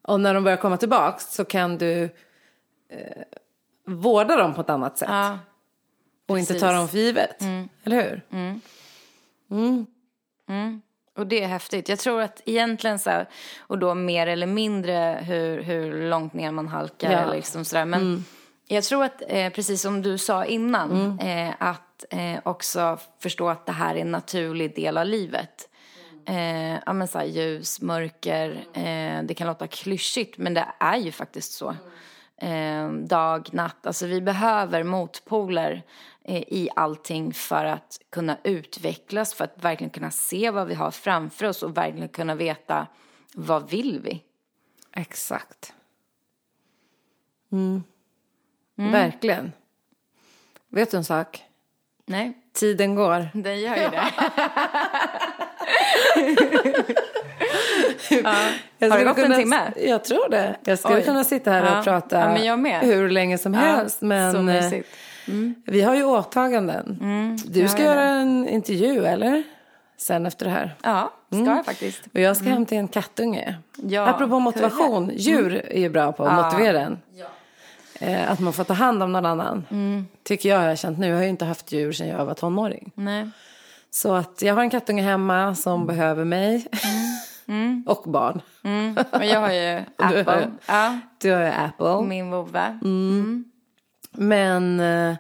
[0.02, 2.04] Och när de börjar komma tillbaks så kan du
[2.90, 3.24] eh,
[3.86, 5.10] vårda dem på ett annat sätt.
[5.12, 5.40] Ja.
[6.28, 7.42] och inte ta dem för givet.
[7.84, 8.22] Eller hur?
[11.18, 11.90] Och det är häftigt.
[11.90, 13.30] Jag tror att egentligen så här,
[13.60, 17.20] och då mer eller mindre hur, hur långt ner man halkar Ja.
[17.20, 17.86] eller liksom sådär.
[17.86, 18.26] Men
[18.68, 23.66] jag tror att, eh, precis som du sa innan, eh, att eh, också förstå att
[23.66, 25.70] det här är en naturlig del av livet.
[26.26, 30.98] Eh, ja men så här, ljus, mörker, eh, det kan låta klyschigt men det är
[30.98, 31.76] ju faktiskt så.
[32.38, 35.84] Eh, dag, natt, alltså vi behöver motpoler
[36.24, 40.92] eh, i allting för att kunna utvecklas, för att verkligen kunna se vad vi har
[40.92, 42.88] framför oss och verkligen kunna veta
[43.34, 44.24] vad vill vi?
[44.96, 45.74] Exakt.
[47.52, 47.84] Mm.
[48.76, 49.52] Verkligen.
[50.70, 51.44] Vet du en sak?
[52.06, 53.30] Nej, Tiden går.
[53.34, 54.12] det gör ju det.
[58.80, 59.72] Jag Har det gått en timme?
[59.78, 60.56] Jag tror det.
[60.64, 61.04] Jag skulle Oj.
[61.04, 61.78] kunna sitta här Ja.
[61.80, 64.02] och prata Ja, hur länge som helst.
[64.02, 64.90] Men eh, mysigt.
[65.66, 66.98] vi har ju åtaganden.
[67.48, 69.44] du jag ska har göra en intervju, eller?
[69.98, 70.76] Sen efter det här.
[70.84, 72.02] Ja, ska jag faktiskt.
[72.14, 73.56] Och jag ska hämta en kattunge.
[73.76, 75.12] Ja, Apropå motivation.
[75.16, 77.00] Djur är ju bra på att motivera en.
[78.00, 79.66] Eh, Att man får ta hand om någon annan.
[80.24, 81.08] Tycker jag har jag känt nu.
[81.08, 82.92] Jag har ju inte haft djur sedan jag var tonåring.
[82.96, 83.30] Nej.
[83.94, 86.68] Så att jag har en kattunge hemma som behöver mig.
[87.86, 88.42] och barn.
[89.12, 90.52] Och jag har ju Apple.
[90.68, 92.02] Ja, Du har ju Apple.
[92.08, 92.80] min vovve.
[94.12, 95.16] Men eh,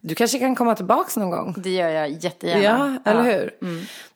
[0.00, 1.54] du kanske kan komma tillbaka någon gång.
[1.58, 2.98] Det gör jag jättegärna.
[3.04, 3.36] Ja, eller Ja.
[3.36, 3.50] hur?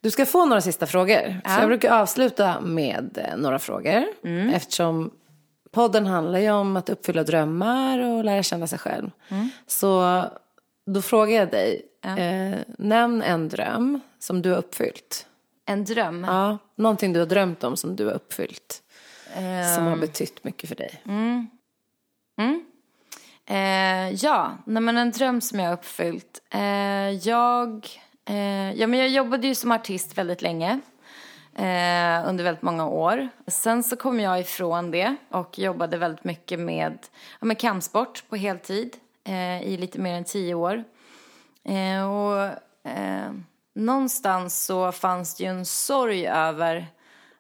[0.01, 1.41] Du ska få några sista frågor.
[1.45, 4.05] Så jag brukar avsluta med eh, några frågor.
[4.55, 5.11] Eftersom
[5.73, 9.11] podden handlar ju om att uppfylla drömmar och lära känna sig själv.
[9.67, 10.25] Så
[10.87, 15.27] då frågar jag dig, eh, nämn en dröm som du har uppfyllt.
[15.67, 16.25] En dröm.
[16.25, 18.83] Ja, någonting du har drömt om som du har uppfyllt.
[19.77, 21.03] Som har betytt mycket för dig.
[23.47, 26.43] Eh, ja, nej, men en dröm som jag har uppfyllt.
[26.51, 27.89] Eh, jag,
[28.29, 30.81] eh, ja, men jag jobbade ju som artist väldigt länge.
[31.57, 33.29] Eh, under väldigt många år.
[33.47, 36.99] Sen så kom jag ifrån det och jobbade väldigt mycket med,
[37.41, 38.97] ja, med kampsport på heltid.
[39.25, 40.85] Eh, I lite mer än tio år.
[41.65, 42.43] Eh, och
[42.91, 43.33] eh,
[43.75, 46.87] någonstans så fanns det ju en sorg över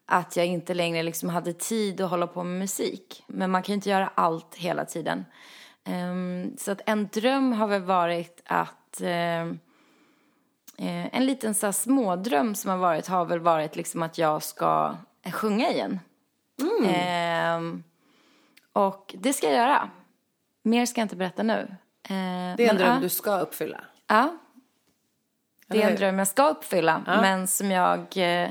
[0.07, 3.24] att jag inte längre liksom hade tid att hålla på med musik.
[3.26, 5.24] Men man kan ju inte göra allt hela tiden.
[5.85, 9.01] Ehm, så att en dröm har väl varit att
[10.76, 14.97] en liten så smådröm som har varit har väl varit liksom att jag ska
[15.32, 16.01] sjunga igen.
[16.87, 17.82] Ehm,
[18.72, 19.91] och det ska jag göra.
[20.67, 21.59] Mer ska jag inte berätta nu.
[22.03, 22.99] Eh, Det är en dröm ja.
[23.01, 23.81] du ska uppfylla.
[24.07, 24.37] Ja.
[25.67, 25.97] Det är en hur?
[25.99, 28.51] dröm jag ska uppfylla, men som jag eh,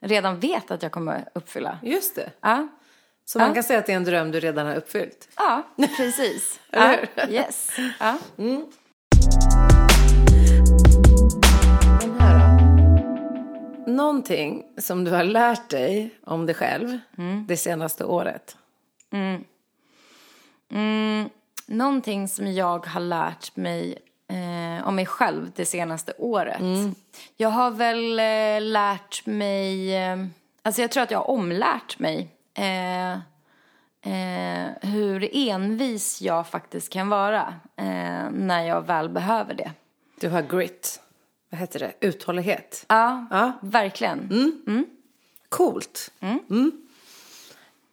[0.00, 1.78] redan vet att jag kommer uppfylla.
[1.82, 2.30] Just det.
[2.40, 2.68] Ja,
[3.24, 5.28] Så man kan säga att det är en dröm du redan har uppfyllt.
[5.36, 5.62] ja
[5.96, 6.60] precis.
[6.70, 7.70] Eller ja, yes.
[8.00, 8.18] Ja.
[8.36, 8.66] Då?
[13.86, 16.98] Någonting som du har lärt dig om dig själv
[17.48, 18.56] det senaste året.
[21.68, 23.98] Någonting som jag har lärt mig
[24.28, 26.60] eh, om mig själv det senaste året.
[27.36, 30.16] Jag har väl eh, lärt mig, eh,
[30.62, 37.08] alltså jag tror att jag har omlärt mig eh, eh, hur envis jag faktiskt kan
[37.08, 39.70] vara eh, när jag väl behöver det.
[40.20, 41.00] Du har grit.
[41.50, 41.92] Vad heter det?
[42.06, 42.84] Uthållighet.
[42.88, 43.52] Ja, Ja.
[43.62, 44.86] verkligen.
[45.48, 46.10] Coolt.
[46.20, 46.72] Mm.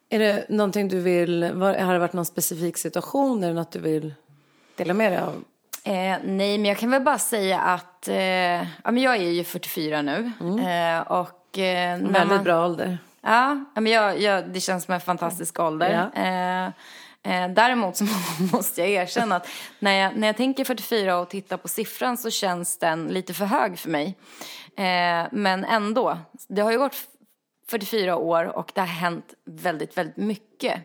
[0.09, 3.43] Är det någonting du vill, var, har det varit någon specifik situation?
[3.43, 4.13] Är det något du vill
[4.75, 5.43] dela med dig av?
[5.83, 9.43] Eh, nej, men jag kan väl bara säga att eh, ja, men jag är ju
[9.43, 10.31] 44 nu.
[10.39, 12.97] Eh, och, eh, när Väldigt man, bra ålder.
[13.21, 16.09] Ja, men jag, jag, det känns som en fantastisk ålder.
[16.13, 16.21] Ja.
[16.21, 16.65] Eh,
[17.33, 18.05] eh, däremot så
[18.53, 19.47] måste jag erkänna att
[19.79, 23.45] när jag, när jag tänker 44 och tittar på siffran så känns den lite för
[23.45, 24.17] hög för mig.
[24.77, 26.95] Eh, men ändå, det har ju gått
[27.69, 30.75] 44 år och det har hänt väldigt, väldigt mycket.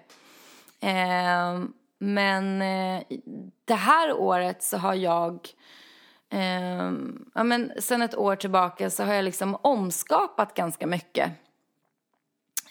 [0.81, 1.61] Eh,
[1.99, 3.03] men eh,
[3.65, 5.49] det här året så har jag,
[6.31, 6.93] eh,
[7.35, 11.33] ja men sen ett år tillbaka så har jag liksom omskapat ganska mycket.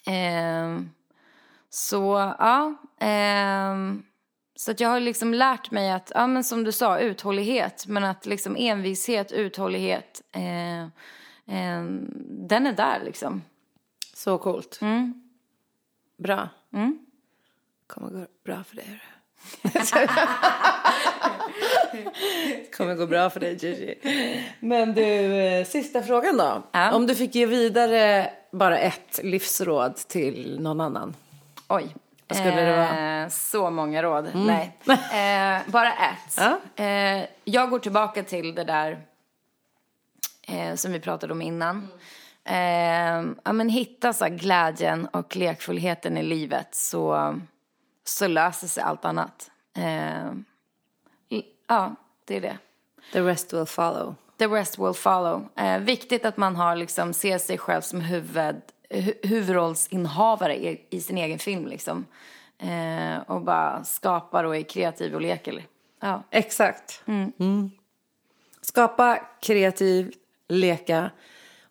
[0.06, 0.82] Eh,
[1.70, 2.76] så ja,
[3.08, 3.76] eh,
[4.56, 8.04] så att jag har liksom lärt mig att, ja men som du sa, uthållighet, men
[8.04, 10.82] att liksom envishet, uthållighet, eh,
[11.56, 11.84] eh,
[12.50, 13.42] den är där liksom.
[14.20, 14.82] Så coolt.
[14.82, 15.14] Mm.
[16.18, 16.50] Bra.
[16.74, 17.00] Mm.
[17.88, 19.02] kommer gå bra för dig.
[22.78, 23.96] kommer gå bra för dig Gigi.
[24.60, 26.64] Men du, eh, sista frågan då.
[26.72, 26.92] Ja.
[26.92, 31.16] Om du fick ge vidare bara ett livsråd till någon annan.
[31.68, 31.96] Oj.
[32.28, 32.90] Vad skulle det vara?
[32.90, 33.24] Mm.
[33.24, 34.32] Eh, så många råd.
[34.36, 34.78] Nej.
[34.90, 36.38] Eh, bara ett.
[36.38, 36.60] Ja.
[36.84, 39.02] Eh, jag går tillbaka till det där
[40.42, 41.88] eh, som vi pratade om innan.
[42.50, 47.36] Eh, ja, men hitta så glädjen och lekfullheten i livet så,
[48.04, 49.52] så löser sig allt annat.
[49.78, 50.32] Eh,
[51.68, 51.96] ja,
[52.26, 52.58] det är det.
[53.14, 54.16] The rest will follow.
[54.38, 55.50] The rest will follow.
[55.56, 61.02] Eh, viktigt att man har liksom, ser sig själv som huvud, hu, huvudrollsinnehavare i, i
[61.02, 62.06] sin egen film liksom.
[62.58, 65.64] Eh, och bara skapar och är kreativ och leker.
[66.00, 66.24] Ja.
[66.30, 67.04] Exakt.
[67.06, 67.72] Mm.
[68.62, 70.14] Skapa kreativ,
[70.48, 71.10] leka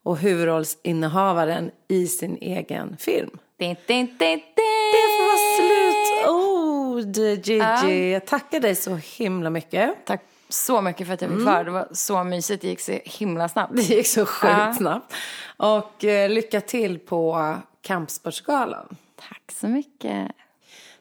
[0.08, 3.38] och huvudrollsinnehavaren i sin egen film.
[3.58, 4.40] Din, din, din.
[4.56, 8.12] Det får vara slutord, Gigi.
[8.12, 9.94] Jag tackar dig så himla mycket.
[10.06, 11.52] Tack så mycket för att jag fick Mm.
[11.52, 12.62] vara Det var så mysigt.
[12.62, 13.72] Det gick så himla snabbt.
[13.76, 14.74] Det gick så sjukt Ja.
[14.76, 15.14] snabbt.
[15.56, 18.96] Och eh, lycka till på Kampsportsgalan.
[19.28, 20.28] Tack så mycket.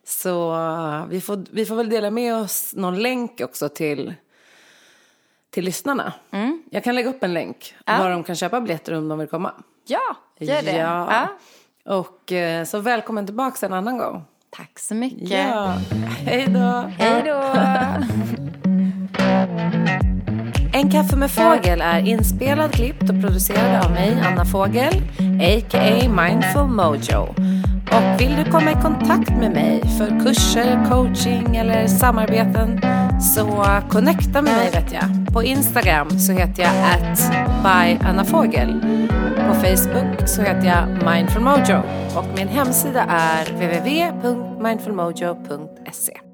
[0.03, 4.13] Så eh, vi får, vi får väl dela med oss någon länk också till,
[5.51, 6.13] till lyssnarna.
[6.69, 9.51] Jag kan lägga upp en länk var de kan köpa biljetter om de vill komma.
[9.87, 10.77] Ja, gör det.
[10.77, 11.07] Ja.
[11.11, 11.27] Ja.
[11.95, 14.23] Och eh, så välkommen tillbaka en annan gång.
[14.49, 15.29] Tack så mycket.
[15.29, 15.73] Ja.
[16.25, 16.91] Hej då.
[16.97, 17.43] Hej då.
[20.73, 24.93] En kaffe med fågel är inspelad, klippt och producerad av mig, Anna Fågel,
[25.41, 26.09] a.k.a.
[26.09, 27.35] Mindful Mojo.
[27.91, 32.81] Och vill du komma i kontakt med mig för kurser, coaching eller samarbeten
[33.21, 35.03] så connecta med mig vet jag.
[35.33, 37.31] På Instagram så heter jag at
[37.63, 38.81] byannafogel.
[39.47, 41.81] På Facebook så heter jag Mindful Mojo
[42.15, 46.26] och min hemsida är www.mindfulmojo.se.